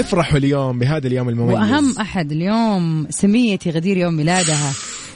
افرحوا 0.00 0.38
اليوم 0.38 0.78
بهذا 0.78 1.06
اليوم 1.06 1.28
المميز. 1.28 1.54
وأهم 1.54 1.98
أحد 2.00 2.32
اليوم 2.32 3.06
سميتي 3.10 3.70
غدير 3.70 3.96
يوم 3.96 4.14
ميلادها. 4.14 4.72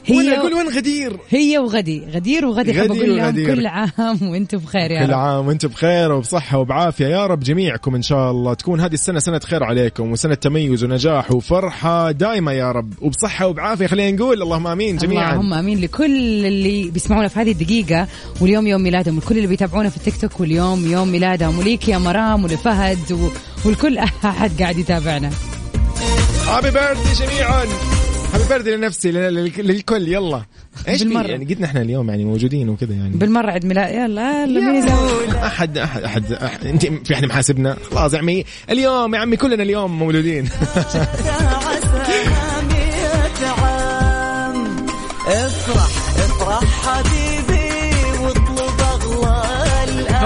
هي 0.09 0.38
أقول 0.38 0.55
وين 0.55 0.68
غدير؟ 0.68 1.16
هي 1.31 1.59
وغدي 1.59 2.03
غدير 2.14 2.47
وغدي 2.47 2.71
غدير 2.73 2.87
أقول 2.87 3.16
لهم 3.16 3.27
وغدير. 3.27 3.55
كل 3.55 3.66
عام 3.66 4.18
وأنتم 4.23 4.59
بخير 4.59 4.90
يا 4.90 5.07
كل 5.07 5.12
رب. 5.12 5.18
عام 5.18 5.47
وأنتم 5.47 5.68
بخير 5.68 6.12
وبصحة 6.12 6.59
وبعافية. 6.59 7.07
يا 7.07 7.27
رب 7.27 7.40
جميعكم 7.40 7.94
إن 7.94 8.03
شاء 8.03 8.31
الله 8.31 8.55
تكون 8.55 8.81
هذه 8.81 8.94
السنة 8.94 9.18
سنة 9.18 9.38
خير 9.38 9.64
عليكم 9.64 10.12
وسنة 10.12 10.35
تميز 10.35 10.85
ونجاح 10.85 11.33
وفرحة 11.33 12.11
دائمة 12.11 12.53
يا 12.53 12.73
رب 12.73 12.92
وبصحة 13.01 13.47
وبعافية. 13.47 13.87
خلينا 13.87 14.16
نقول 14.16 14.42
اللهم 14.42 14.66
آمين 14.66 14.97
جميعا. 14.97 15.33
اللهم 15.33 15.55
آمين 15.55 15.81
لكل 15.81 16.47
اللي 16.47 16.90
بيسمعونا 16.90 17.29
في 17.29 17.40
هذه 17.40 17.51
الدقيقة 17.51 18.07
واليوم 18.40 18.66
يوم 18.66 18.83
ميلادهم 18.83 19.16
والكل 19.16 19.37
اللي 19.37 19.49
بيتابعونا 19.49 19.88
في 19.88 19.97
التيك 19.97 20.16
توك 20.16 20.40
واليوم 20.40 20.90
يوم 20.90 21.09
ميلادهم. 21.09 21.59
وليك 21.59 21.88
يا 21.88 21.99
مرام 21.99 22.44
ولفهد 22.44 23.12
و... 23.12 23.29
والكل 23.64 23.99
أحد 23.99 24.62
قاعد 24.62 24.79
يتابعنا. 24.79 25.31
هابي 26.47 26.71
بيرثدي 26.71 27.27
جميعا. 27.27 27.64
بيرثدي 28.48 28.77
لنفسي 28.77 29.11
لل- 29.11 29.35
لل- 29.35 29.53
للكل 29.66 30.09
يلا. 30.09 30.42
إيش 30.88 31.03
في؟ 31.03 31.09
بالمرة. 31.09 31.27
يعني 31.27 31.44
قد 31.44 31.61
نحن 31.61 31.77
اليوم 31.77 32.09
يعني 32.11 32.24
موجودين 32.24 32.68
وكذا 32.68 32.94
يعني. 32.94 33.16
بالمرة 33.16 33.51
عيد 33.51 33.66
ميلاد. 33.66 33.94
يلا 33.94 34.44
يلا 34.44 35.46
أحد 35.46 35.79
أحد 35.79 36.03
أحد, 36.05 36.33
أحد. 36.33 36.66
أنت 36.66 36.87
في 36.87 37.14
احد 37.14 37.24
محاسبنا؟ 37.24 37.77
خلاص 37.90 38.14
يا 38.14 38.18
عمي. 38.18 38.44
اليوم 38.70 39.14
يا 39.14 39.20
عمي 39.20 39.37
كلنا 39.37 39.62
اليوم 39.62 39.98
مولودين. 39.98 40.48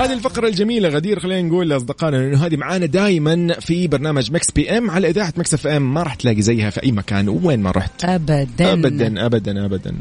هذه 0.04 0.12
الفقرة 0.12 0.48
الجميلة 0.48 0.88
غدير 0.88 1.20
خلينا 1.20 1.48
نقول 1.48 1.68
لأصدقائنا 1.68 2.18
إنه 2.18 2.46
هذه 2.46 2.56
معانا 2.56 2.86
دائما 2.86 3.52
في 3.60 3.88
برنامج 3.88 4.32
مكس 4.32 4.50
بي 4.50 4.78
إم 4.78 4.90
على 4.90 5.08
إذاعة 5.08 5.34
مكس 5.36 5.54
إف 5.54 5.66
إم. 5.66 5.94
ما 5.94 6.02
راح 6.02 6.14
تلاقي 6.14 6.42
زيها 6.42 6.70
في 6.70 6.82
أي 6.82 6.92
مكان 6.92 7.28
وين 7.28 7.60
ما 7.60 7.70
رحت. 7.70 8.04
ابدا. 8.04 8.72
أبدا 8.72 9.26
أبدا 9.26 9.64
أبدا. 9.64 9.94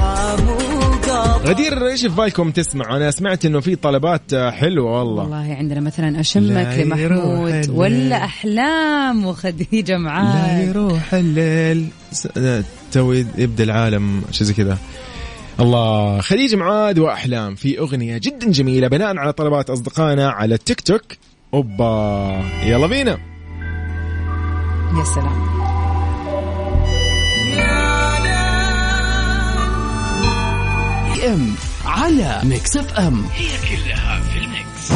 عام 0.00 0.48
وقضى 0.48 1.48
غدير 1.50 1.86
إيش 1.86 2.00
في 2.00 2.08
بالكم 2.08 2.50
تسمع 2.50 2.96
أنا 2.96 3.10
سمعت 3.10 3.44
إنه 3.44 3.60
في 3.60 3.76
طلبات 3.76 4.34
حلوة 4.34 4.98
والله. 4.98 5.22
والله 5.22 5.54
عندنا 5.54 5.80
مثلا 5.80 6.20
أشمك 6.20 6.50
لا 6.50 6.82
لمحمود. 6.84 7.70
ولا 7.70 8.24
أحلام 8.24 9.26
وخديجة 9.26 9.92
لا 9.92 9.98
معاه 9.98 10.60
يروح 10.60 11.14
الليل. 11.14 11.88
توي 12.92 13.26
يبدأ 13.38 13.64
العالم 13.64 14.22
شو 14.30 14.44
زي 14.44 14.54
كذا. 14.54 14.78
الله. 15.60 16.20
خليج 16.20 16.54
معاد 16.54 16.98
وأحلام 16.98 17.54
في 17.54 17.78
أغنية 17.78 18.18
جدا 18.18 18.50
جميلة 18.50 18.88
بناء 18.88 19.16
على 19.16 19.32
طلبات 19.32 19.70
أصدقائنا 19.70 20.30
على 20.30 20.54
التيك 20.54 20.80
توك. 20.80 21.02
أوبا. 21.54 22.42
يلا 22.62 22.86
بينا. 22.86 23.18
يا 24.98 25.04
سلام. 25.04 25.56
إم 31.26 31.54
على 31.86 32.40
ميكس 32.44 32.76
إف 32.76 32.98
إم. 32.98 33.24
هي 33.32 33.48
كلها 33.68 34.20
في 34.20 34.38
الميكس. 34.38 34.92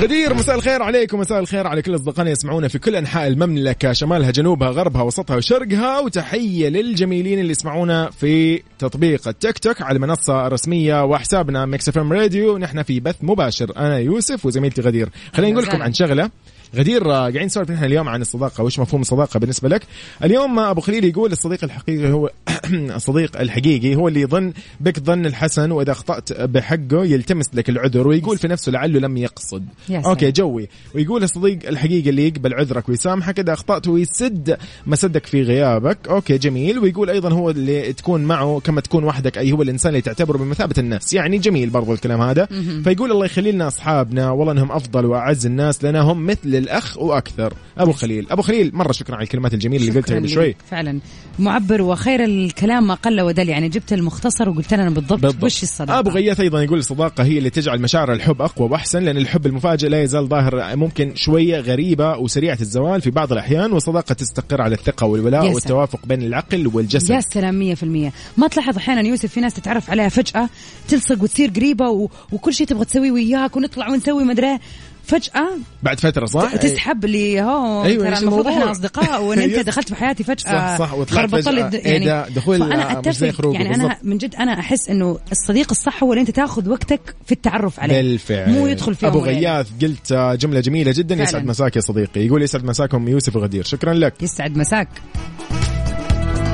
غدير 0.00 0.34
مساء 0.34 0.56
الخير 0.56 0.82
عليكم 0.82 1.18
مساء 1.18 1.38
الخير 1.40 1.66
على 1.66 1.82
كل 1.82 1.94
أصدقائنا 1.94 2.30
يسمعونا 2.30 2.68
في 2.68 2.78
كل 2.78 2.96
أنحاء 2.96 3.26
المملكة 3.26 3.92
شمالها 3.92 4.30
جنوبها 4.30 4.70
غربها 4.70 5.02
وسطها 5.02 5.36
وشرقها 5.36 5.98
وتحية 5.98 6.68
للجميلين 6.68 7.38
اللي 7.38 7.50
يسمعونا 7.50 8.10
في 8.10 8.62
تطبيق 8.78 9.28
التيك 9.28 9.58
توك 9.58 9.82
على 9.82 9.96
المنصة 9.96 10.46
الرسمية 10.46 11.04
وحسابنا 11.04 11.66
ميكس 11.66 11.88
إف 11.88 11.98
إم 11.98 12.12
راديو. 12.12 12.58
نحن 12.58 12.82
في 12.82 13.00
بث 13.00 13.16
مباشر 13.22 13.76
أنا 13.76 13.98
يوسف 13.98 14.46
وزميلتي 14.46 14.82
غدير. 14.82 15.08
خلينا 15.34 15.52
نقول 15.52 15.64
لكم 15.64 15.82
عن 15.82 15.92
شغلة. 15.92 16.30
غدير 16.76 17.12
آه، 17.12 17.18
قاعدين 17.20 17.44
نسولف 17.44 17.70
نحن 17.70 17.84
اليوم 17.84 18.08
عن 18.08 18.20
الصداقة 18.20 18.64
وش 18.64 18.78
مفهوم 18.78 19.00
الصداقة 19.00 19.40
بالنسبة 19.40 19.68
لك؟ 19.68 19.82
اليوم 20.24 20.58
آه، 20.58 20.70
أبو 20.70 20.80
خليل 20.80 21.04
يقول 21.04 21.32
الصديق 21.32 21.64
الحقيقي 21.64 22.12
هو 22.12 22.30
الصديق 22.96 23.40
الحقيقي 23.40 23.94
هو 23.96 24.08
اللي 24.08 24.20
يظن 24.20 24.52
بك 24.80 25.00
ظن 25.00 25.26
الحسن 25.26 25.70
وإذا 25.70 25.92
أخطأت 25.92 26.32
بحقه 26.32 27.04
يلتمس 27.04 27.46
لك 27.54 27.68
العذر 27.68 28.08
ويقول 28.08 28.38
في 28.38 28.48
نفسه 28.48 28.72
لعله 28.72 29.00
لم 29.00 29.16
يقصد. 29.16 29.64
okay 29.90 30.30
جوي. 30.30 30.68
ويقول 30.94 31.22
الصديق 31.22 31.58
الحقيقي 31.68 32.10
اللي 32.10 32.26
يقبل 32.26 32.54
عذرك 32.54 32.88
ويسامحك 32.88 33.38
إذا 33.38 33.52
أخطأت 33.52 33.88
ويسد 33.88 34.58
مسدك 34.86 35.26
في 35.26 35.42
غيابك. 35.42 35.98
okay 36.08 36.38
جميل. 36.38 36.78
ويقول 36.78 37.10
أيضا 37.10 37.32
هو 37.32 37.50
اللي 37.50 37.92
تكون 37.92 38.24
معه 38.24 38.60
كما 38.64 38.80
تكون 38.80 39.04
وحدك 39.04 39.38
أي 39.38 39.52
هو 39.52 39.62
الإنسان 39.62 39.90
اللي 39.90 40.02
تعتبره 40.02 40.38
بمثابة 40.38 40.74
الناس. 40.78 41.12
يعني 41.12 41.38
جميل 41.38 41.70
برضو 41.70 41.92
الكلام 41.92 42.20
هذا. 42.20 42.48
فيقول 42.84 43.12
الله 43.12 43.24
يخلي 43.24 43.52
لنا 43.52 43.66
أصحابنا 43.66 44.30
والله 44.30 44.52
إنهم 44.52 44.72
أفضل 44.72 45.06
وأعز 45.06 45.46
الناس 45.46 45.84
لنا 45.84 46.00
هم 46.00 46.26
مثل 46.26 46.59
الاخ 46.60 46.98
وأكثر 46.98 47.52
أبو 47.78 47.92
خليل 47.92 48.26
أبو 48.30 48.42
خليل 48.42 48.70
مرة 48.74 48.92
شكرا 48.92 49.16
على 49.16 49.24
الكلمات 49.24 49.54
الجميلة 49.54 49.88
اللي 49.88 50.00
قلتها 50.00 50.16
قبل. 50.16 50.28
شوي 50.28 50.56
فعلا 50.70 51.00
معبر 51.38 51.82
وخير 51.82 52.24
الكلام 52.24 52.86
ما 52.86 52.94
قل 52.94 53.20
ودل 53.20 53.48
يعني 53.48 53.68
جبت 53.68 53.92
المختصر 53.92 54.48
وقلت 54.48 54.74
لنا 54.74 54.90
بالضبط, 54.90 55.20
بالضبط. 55.20 55.44
وش 55.44 55.62
الصداقة 55.62 55.98
أبو 55.98 56.10
غياث 56.10 56.40
أيضا 56.40 56.62
يقول 56.62 56.78
الصداقه 56.78 57.24
هي 57.24 57.38
اللي 57.38 57.50
تجعل 57.50 57.80
مشاعر 57.80 58.12
الحب 58.12 58.42
أقوى 58.42 58.68
وأحسن 58.68 59.02
لأن 59.02 59.16
الحب 59.16 59.46
المفاجئ 59.46 59.88
لا 59.88 60.02
يزال 60.02 60.28
ظاهر 60.28 60.76
ممكن 60.76 61.12
شوية 61.14 61.60
غريبة 61.60 62.16
وسريعة 62.16 62.58
الزوال 62.60 63.00
في 63.00 63.10
بعض 63.10 63.32
الأحيان 63.32 63.72
والصداقة 63.72 64.12
تستقر 64.12 64.62
على 64.62 64.74
الثقة 64.74 65.06
والولاء. 65.06 65.52
والتوافق 65.52 66.06
بين 66.06 66.22
العقل 66.22 66.70
والجسد 66.74 67.10
يا 67.10 67.20
سلام 67.20 67.58
مية 67.58 67.74
في 67.74 67.82
المية 67.82 68.12
ما 68.36 68.48
تلاحظ 68.48 68.76
أحيانا 68.76 69.00
يوسف 69.00 69.32
في 69.32 69.40
ناس 69.40 69.54
تتعرف 69.54 69.90
عليها 69.90 70.08
فجأة 70.08 70.48
تلصق 70.88 71.22
وتصير 71.22 71.50
قريبة 71.50 71.88
و... 71.88 72.08
وكل 72.32 72.54
شيء 72.54 72.66
تبغى 72.66 72.84
تسويه 72.84 73.10
وياك 73.10 73.56
ونطلع 73.56 73.88
ونسوي 73.88 74.24
مدري. 74.24 74.58
فجأة 75.04 75.48
بعد 75.82 76.00
فترة 76.00 76.26
صح؟ 76.26 76.56
تسحب 76.56 77.04
اللي 77.04 77.42
هو 77.42 77.84
أيوة، 77.84 78.04
ترى 78.10 78.18
المفروض؟ 78.18 78.46
إحنا 78.46 78.70
أصدقاء 78.70 79.22
وان 79.22 79.38
انت 79.38 79.52
يس. 79.52 79.64
دخلت 79.66 79.88
في 79.88 79.94
حياتي 79.94 80.24
فجأة. 80.24 80.36
صح 80.76 80.78
صح 80.78 80.94
وطلعت 80.94 81.32
لي 81.34 81.42
فجأة. 81.42 81.66
الد- 81.66 81.74
إيه 81.74 81.92
يعني 81.92 82.04
ده؟ 82.04 82.28
دخول 82.28 82.72
أتفق. 82.72 83.30
خروج. 83.30 83.54
يعني. 83.54 83.74
أنا 83.74 83.96
من 84.02 84.18
جد 84.18 84.34
أنا 84.34 84.60
أحس 84.60 84.88
إنه 84.88 85.18
الصديق 85.32 85.66
الصح 85.70 86.02
هو 86.04 86.12
اللي 86.12 86.20
أنت 86.20 86.30
تاخذ 86.30 86.68
وقتك 86.68 87.14
في 87.26 87.32
التعرف 87.32 87.80
عليه. 87.80 87.96
بالفعل. 88.02 88.50
مو 88.52 88.66
يدخل 88.66 88.94
في 88.94 89.06
أبو. 89.06 89.18
غياث 89.18 89.66
قلت 89.82 90.12
آه، 90.12 90.34
جملة 90.34 90.60
جميلة 90.60 90.92
جدا 90.92 91.14
فعلاً. 91.14 91.28
يسعد 91.28 91.44
مساك 91.46 91.76
يا 91.76 91.80
صديقي. 91.80 92.26
يقول 92.26 92.42
يسعد 92.42 92.64
مساكم 92.64 93.08
يوسف 93.08 93.36
وغدير 93.36 93.64
شكرا 93.64 93.94
لك. 93.94 94.22
يسعد 94.22 94.56
مساك. 94.56 94.88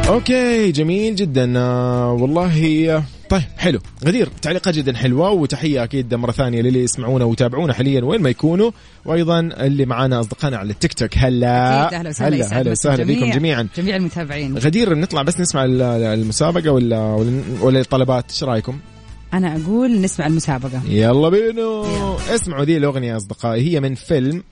أوكي 0.09 0.73
جميل 0.73 1.15
جدا. 1.17 1.53
آه 1.59 2.13
والله 2.13 2.87
آه، 2.97 3.03
طيب 3.29 3.43
حلو. 3.59 3.79
غدير 4.07 4.29
تعليقات 4.43 4.75
جدا 4.75 4.97
حلوة 4.97 5.31
وتحية 5.31 5.85
أكيد 5.85 6.15
مرة 6.15 6.33
ثانية 6.33 6.63
للي 6.63 6.83
يسمعونا 6.83 7.25
ويتابعونا 7.25 7.73
حاليا 7.73 8.05
وين 8.05 8.23
ما 8.23 8.31
يكونوا. 8.31 8.71
وأيضا 9.05 9.41
اللي 9.41 9.87
معانا 9.87 10.21
أصدقائنا 10.21 10.57
على 10.57 10.71
التيك 10.73 10.93
توك 10.95 11.19
هلا. 11.19 11.83
أكيد، 11.87 11.95
أهلا 11.99 12.09
وسهلا 12.11 12.37
هلا 12.47 12.61
هلا 12.61 12.71
وسهلا 12.71 13.05
بكم 13.05 13.21
جميع- 13.21 13.35
جميعا. 13.35 13.69
جميع 13.77 13.97
المتابعين. 13.97 14.59
غدير 14.59 14.95
نطلع 14.99 15.23
بس 15.23 15.41
نسمع 15.41 15.65
ال- 15.65 15.83
المسابقة 15.83 16.71
ولا 16.71 16.99
ولا- 17.15 17.43
ولا 17.61 17.81
الطلبات 17.81 18.31
إيش 18.31 18.45
رأيكم؟ 18.45 18.79
أنا 19.35 19.57
أقول 19.57 20.01
نسمع 20.01 20.27
المسابقة. 20.27 20.81
يلا 20.89 21.29
بينو 21.29 21.85
اسمعوا 22.35 22.65
ذي 22.65 22.77
الأغنية 22.77 23.17
أصدقائي 23.17 23.73
هي 23.75 23.81
من 23.81 23.95
فيلم. 23.95 24.43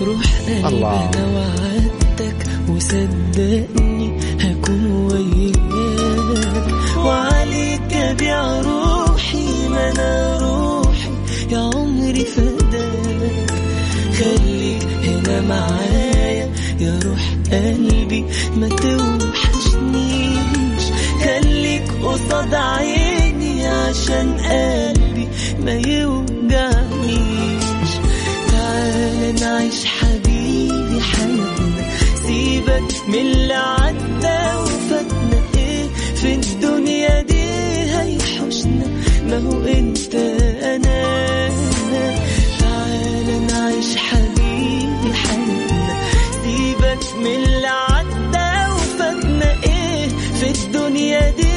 روح 0.00 0.22
الله. 0.66 1.10
وصدقني. 2.68 3.95
وعليك 8.16 8.22
ابيع 8.22 8.60
روحي 8.60 9.68
ما 9.68 9.90
أنا 9.90 10.38
روحي. 10.38 11.10
يا 11.50 11.58
عمري 11.58 12.24
فداك 12.24 13.50
خليك 14.18 14.82
هنا 15.04 15.40
معايا. 15.40 16.52
يا 16.80 16.98
روح 17.04 17.24
قلبي 17.52 18.24
ما 18.56 18.68
توحشنيش. 18.68 20.36
خليك 21.24 21.92
قصاد 22.02 22.54
عيني 22.54 23.66
عشان 23.66 24.36
قلبي 24.38 25.28
ما 25.64 25.72
يوجعنيش. 25.72 27.64
تعال 28.52 29.34
نعيش 29.40 29.84
حبيبي 29.84 31.00
حياتنا 31.00 31.84
سيبك 32.26 33.08
من 33.08 33.14
اللي 33.14 33.54
عدى 33.54 34.56
وفاتنا 34.60 34.95
ما 39.30 39.38
انت 39.78 40.14
أنا. 40.14 41.06
تعال 42.60 43.46
نعيش 43.46 43.96
حبيبي 43.96 45.14
حياتنا 45.14 45.96
سيبك 46.44 47.16
من 47.18 47.26
اللي 47.26 47.66
عدى 47.66 48.72
وفاتنا 48.72 49.52
إيه 49.64 50.08
في 50.08 50.50
الدنيا 50.50 51.30
دي 51.30 51.52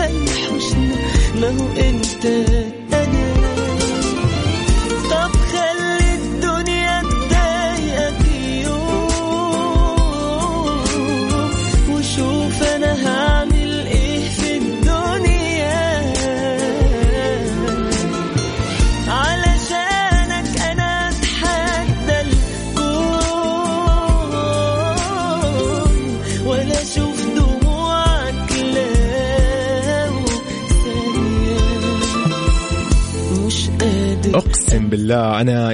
هيحوشنا 0.00 0.96
ما 1.40 1.48
هو 1.48 1.66
انت 1.88 2.26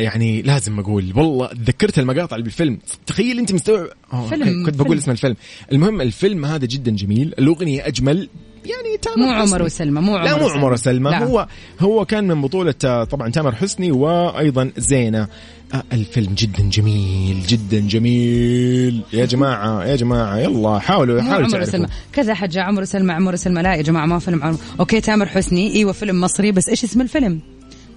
يعني 0.09 0.43
لازم 0.43 0.79
أقول 0.81 1.13
والله 1.17 1.47
تذكرت 1.47 1.99
المقاطع 1.99 2.37
اللي 2.37 2.45
بالفيلم. 2.45 2.79
تخيل 3.07 3.39
أنت 3.39 3.53
مستوعب 3.53 3.87
آه، 4.13 4.29
فيلم- 4.29 4.67
كنت 4.67 4.77
بقول. 4.77 4.97
اسم 4.99 5.11
الفيلم. 5.11 5.37
المهم 5.73 6.01
الفيلم 6.01 6.45
هذا 6.45 6.67
جدا 6.67 6.91
جميل. 6.91 7.35
الأغنية 7.39 7.87
أجمل 7.87 8.29
يعني 8.65 8.97
تامر 9.03 9.17
مو 9.27 9.33
عمر. 9.33 9.63
وسلمى 9.63 10.01
مو 10.01 10.17
عمر 10.17 10.25
لا 10.25 10.39
مو 10.39 10.49
عمر 10.49 10.73
وسلمى. 10.73 11.11
هو 11.11 11.47
هو 11.81 12.05
كان 12.05 12.25
من 12.29 12.41
بطولة 12.43 12.75
آه، 12.85 13.05
طبعا 13.05 13.29
تامر 13.31 13.55
حسني 13.55 13.91
وأيضا 13.93 14.71
زينة. 14.77 15.29
آه، 15.75 15.83
الفيلم 15.93 16.35
جدا 16.35 16.63
جميل 16.63 17.43
جدا 17.49 17.81
جميل. 17.81 19.01
يا 19.13 19.25
جماعة 19.27 19.85
يا 19.85 19.97
جماعة 19.97 20.39
يلا 20.39 20.79
حاولوا 20.79 21.21
حاولوا 21.23 21.47
عمر 21.47 21.61
وسلمى. 21.61 21.87
كذا 22.13 22.35
حاجة 22.35 22.63
عمر 22.63 22.83
وسلمى 22.83 23.13
عمر 23.13 23.33
وسلمى 23.33 23.63
لا 23.63 23.75
يا 23.75 23.83
جماعة 23.83 24.07
ما 24.07 24.19
فيلم 24.19 24.43
عمر. 24.45 24.59
أوكي 24.81 25.01
تامر 25.01 25.27
حسني 25.27 25.75
إيوه 25.75 25.93
فيلم 25.93 26.21
مصري 26.21 26.53
بس 26.53 26.69
إيش 26.69 26.85
اسم 26.85 27.01
الفيلم؟ 27.01 27.41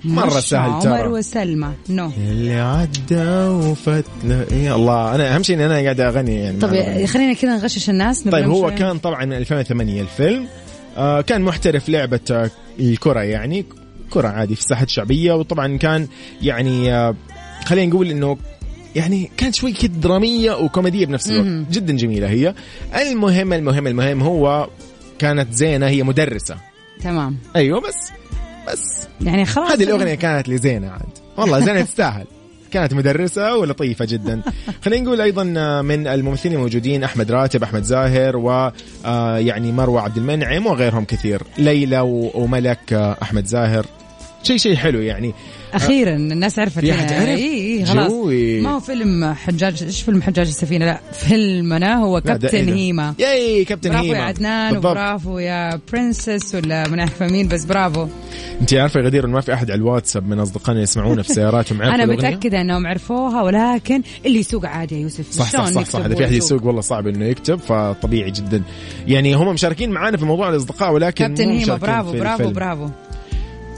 مرة 0.03 0.39
سهل 0.39 0.69
عمر 0.69 0.81
ترى. 0.81 1.07
وسلمى. 1.07 1.71
نو. 1.89 2.11
اللي 2.17 2.59
عدى 2.59 3.47
وفتنا 3.47 4.45
يا 4.53 4.75
الله 4.75 5.15
أنا 5.15 5.35
أهم 5.35 5.43
شيء 5.43 5.55
إني 5.55 5.65
أنا 5.65 5.73
قاعد 5.81 5.99
أغني. 5.99 6.35
يعني 6.35 6.57
الأغنية. 6.57 7.05
خلينا 7.05 7.33
كذا 7.33 7.55
نغشش 7.55 7.89
الناس 7.89 8.23
طيب 8.23 8.49
هو 8.49 8.69
نمشي. 8.69 8.79
كان 8.79 8.97
طبعا 8.97 9.25
من 9.25 9.33
2008 9.33 10.01
الفيلم. 10.01 10.47
آه 10.97 11.21
كان 11.21 11.41
محترف 11.41 11.89
لعبة 11.89 12.19
آه 12.31 12.49
الكرة 12.79 13.19
يعني. 13.19 13.65
كرة 14.09 14.27
عادي 14.27 14.55
في 14.55 14.61
الساحة 14.61 14.83
الشعبية. 14.83 15.33
وطبعا 15.33 15.77
كان 15.77 16.07
يعني 16.41 16.93
آه 16.93 17.15
خلينا 17.65 17.91
نقول 17.93 18.09
إنه 18.09 18.37
يعني 18.95 19.31
كانت 19.37 19.55
شوي 19.55 19.71
كده 19.71 19.93
درامية 19.93 20.51
وكوميدية 20.51 21.05
بنفس 21.05 21.29
الوقت. 21.31 21.71
جدا 21.71 21.93
جميلة 21.95 22.29
هي. 22.29 22.53
المهم 23.01 23.53
المهم 23.53 23.87
المهم 23.87 24.21
هو 24.21 24.69
كانت 25.19 25.53
زينة 25.53 25.87
هي 25.87 26.03
مدرسة. 26.03 26.55
تمام. 27.03 27.37
أيوه 27.55 27.79
بس. 27.81 28.11
بس. 28.67 29.07
يعني 29.21 29.45
خلاص. 29.45 29.71
هذه 29.71 29.83
الأغنية 29.83 30.15
كانت 30.15 30.49
لزينة 30.49 30.89
عاد. 30.89 31.17
والله 31.37 31.59
زينة 31.59 31.81
تستاهل. 31.91 32.25
كانت 32.71 32.93
مدرسة 32.93 33.55
ولطيفة 33.57 34.05
جدا. 34.05 34.41
خلينا 34.85 35.05
نقول 35.05 35.21
أيضا 35.21 35.43
من 35.81 36.07
الممثلين 36.07 36.55
الموجودين 36.55 37.03
أحمد 37.03 37.31
راتب 37.31 37.63
أحمد 37.63 37.83
زاهر 37.83 38.37
و 38.37 38.71
آه، 39.05 39.37
يعني 39.37 39.71
مروة 39.71 40.01
عبد 40.01 40.17
المنعم 40.17 40.67
وغيرهم 40.67 41.05
كثير. 41.05 41.41
ليلى 41.57 41.99
وملك 42.35 42.93
آه، 42.93 43.17
أحمد 43.21 43.45
زاهر. 43.45 43.85
شيء 44.43 44.57
شيء 44.57 44.75
حلو 44.75 44.99
يعني 44.99 45.33
أخيرا 45.73 46.15
الناس 46.15 46.59
عرفت 46.59 46.79
في 46.79 46.91
أحد 46.91 47.11
هنا. 47.11 47.21
عرف؟ 47.21 47.29
اي 47.39 47.77
اي 47.79 47.85
خلاص 47.85 48.11
جوي. 48.11 48.61
ما 48.61 48.69
هو 48.69 48.79
فيلم 48.79 49.33
حجاج 49.33 49.83
إيش 49.83 50.01
فيلم 50.01 50.21
حجاج 50.21 50.47
السفينة 50.47 50.85
لا 50.85 51.01
فيلمنا 51.13 51.95
هو 51.95 52.17
إيه 52.17 52.23
كابتن؟ 52.23 52.73
هيما 52.73 53.13
ياي 53.19 53.65
كابتن 53.65 53.89
برافو 53.89 54.05
هيما 54.05 54.17
يا 54.17 54.23
عدنان 54.23 54.73
بالضبط. 54.73 54.91
وبرافو 54.91 55.39
يا 55.39 55.79
برنسس 55.93 56.55
ولا 56.55 56.87
من 56.87 56.99
عارفه 56.99 57.27
مين 57.27 57.47
بس 57.47 57.65
برافو 57.65 58.07
انت 58.61 58.73
عارفة 58.73 58.99
يا 58.99 59.05
غدير 59.05 59.27
ما 59.27 59.41
في 59.41 59.53
أحد 59.53 59.71
على 59.71 59.77
الواتساب 59.77 60.27
من 60.27 60.39
أصدقائنا 60.39 60.81
يسمعونا 60.81 61.21
في 61.21 61.33
سياراتهم 61.33 61.81
عرفوا 61.81 61.95
أنا؟ 61.95 62.05
متأكدة 62.05 62.61
إنهم 62.61 62.87
عرفوها 62.87 63.41
ولكن 63.41 64.01
اللي 64.25 64.39
يسوق 64.39 64.65
عادي 64.65 64.95
يا 64.95 64.99
يوسف 65.01 65.31
صح 65.31 65.51
صح 65.51 65.65
صح 65.65 65.83
صح 65.85 65.99
اذا 65.99 66.15
في 66.15 66.25
أحد؟ 66.25 66.33
يسوق 66.33 66.65
والله 66.65 66.81
صعب 66.81 67.07
إنه 67.07 67.25
يكتب 67.25 67.59
فطبيعي 67.59 68.31
جدا 68.31 68.63
يعني 69.07 69.33
هم 69.35 69.53
مشاركين 69.53 69.89
معانا 69.91 70.17
في 70.17 70.25
موضوع 70.25 70.49
الإصدقاء 70.49 70.93
ولكن 70.93 71.25
كابتن 71.27 71.49
هيما 71.49 71.75
برافو 71.75 72.11
برافو. 72.11 72.49
برافو 72.49 72.89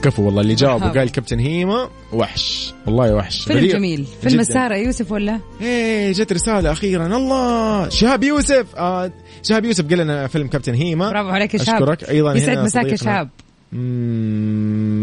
كفو 0.04 0.22
والله 0.22 0.40
اللي 0.40 0.54
جاوب 0.54 0.80
برافو. 0.80 0.96
وقال 0.96 1.12
كابتن 1.12 1.38
هيما 1.38 1.88
وحش. 2.12 2.74
والله 2.86 3.14
وحش. 3.14 3.44
فيلم. 3.44 3.66
جميل. 3.66 4.06
فيلم. 4.22 4.40
السارة 4.40 4.76
يوسف 4.76 5.12
ولا؟ 5.12 5.40
إيه 5.60 6.12
جت 6.12 6.32
رسالة 6.32 6.72
أخيرا. 6.72 7.06
الله. 7.06 7.88
شهاب 7.88 8.22
يوسف. 8.24 8.66
آه 8.76 9.12
شهاب 9.42 9.64
يوسف 9.64 9.88
قال 9.88 9.98
لنا 9.98 10.26
فيلم 10.26 10.48
كابتن 10.48 10.74
هيما. 10.74 11.10
برافو 11.10 11.28
عليك 11.28 11.54
يا 11.54 11.58
شهاب. 11.58 11.82
أشكرك. 11.82 12.10
أيضا 12.10 12.34
يسعد 12.34 12.58
مساك 12.58 12.86
يا. 12.86 12.96
شهاب. 12.96 13.28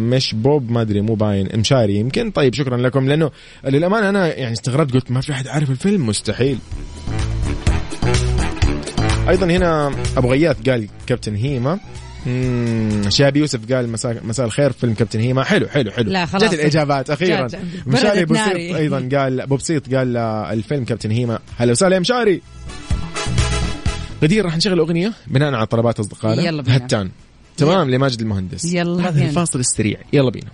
مش 0.10 0.36
بوب 0.36 0.72
ما 0.72 0.82
أدري 0.82 1.02
مو 1.02 1.14
باين. 1.14 1.50
مشاري 1.56 1.96
يمكن. 1.96 2.32
طيب 2.32 2.54
شكرا 2.54 2.78
لكم. 2.78 3.08
لأنه 3.08 3.32
للأمانة 3.66 4.10
أنا 4.10 4.36
يعني 4.36 4.54
استغربت 4.54 4.94
قلت 4.94 5.12
ما 5.12 5.22
في 5.22 5.32
أحد 5.32 5.48
عارف 5.48 5.70
الفيلم. 5.70 6.08
مستحيل. 6.08 6.58
أيضا 9.30 9.46
هنا 9.46 9.92
أبو 10.18 10.32
غياث 10.32 10.70
قال 10.70 10.88
كابتن 11.08 11.36
هيما. 11.36 11.80
مم، 12.26 13.10
شهاب 13.10 13.38
يوسف 13.38 13.74
قال 13.74 13.90
مساء 13.90 14.22
مساء 14.24 14.46
الخير 14.46 14.72
فيلم 14.72 14.94
كابتن 14.94 15.20
هيما. 15.20 15.44
حلو 15.44 15.68
حلو 15.68 15.92
حلو. 15.92 16.12
لا، 16.12 16.26
خلاص. 16.26 16.44
جت 16.44 16.54
الإجابات 16.54 17.10
أخيرا. 17.10 17.48
مشاري. 17.88 18.26
بسيط 18.26 18.76
أيضا 18.76 19.10
قال 19.18 19.42
أبو 19.42 19.56
بسيط 19.56 19.96
قال 19.96 20.18
آه، 20.18 20.54
الفيلم 20.54 20.86
كابتن 20.86 21.12
هيما. 21.12 21.40
هلا 21.58 21.72
وسهلا 21.72 21.96
يا 21.96 22.00
مشاري. 22.00 22.42
غدير 24.24 24.46
راح 24.46 24.58
نشغل 24.58 24.80
أغنية 24.80 25.14
بناء 25.28 25.54
على 25.54 25.66
طلبات 25.66 26.00
أصدقائنا. 26.00 26.44
يلا 26.44 26.62
بينا. 26.62 26.78
هتان. 26.78 27.12
تمام 27.58 27.90
لماجد 27.90 28.22
المهندس. 28.22 28.74
يلا 28.74 29.04
هذا 29.04 29.12
بينا. 29.12 29.30
الفاصل 29.30 29.60
السريع. 29.60 29.98
يلا 30.14 30.32
بينا. 30.32 30.50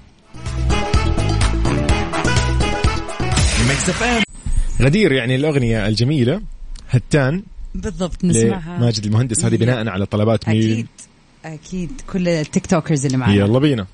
غدير 4.82 5.12
يعني 5.12 5.36
الأغنية 5.36 5.88
الجميلة 5.88 6.42
هتان 6.90 7.44
بالضبط 7.76 8.26
نسمعها. 8.26 8.78
لماجد 8.78 9.06
المهندس. 9.06 9.46
هذه 9.46 9.56
بناء 9.56 9.88
على 9.88 10.06
طلبات 10.06 10.50
مين؟ 10.50 10.58
أكيد. 10.58 10.88
أكيد 11.54 12.02
كل 12.14 12.28
التيك 12.28 12.66
توكرز 12.66 13.06
اللي 13.06 13.18
معنا. 13.18 13.34
يلا 13.34 13.60
بينا. 13.60 13.86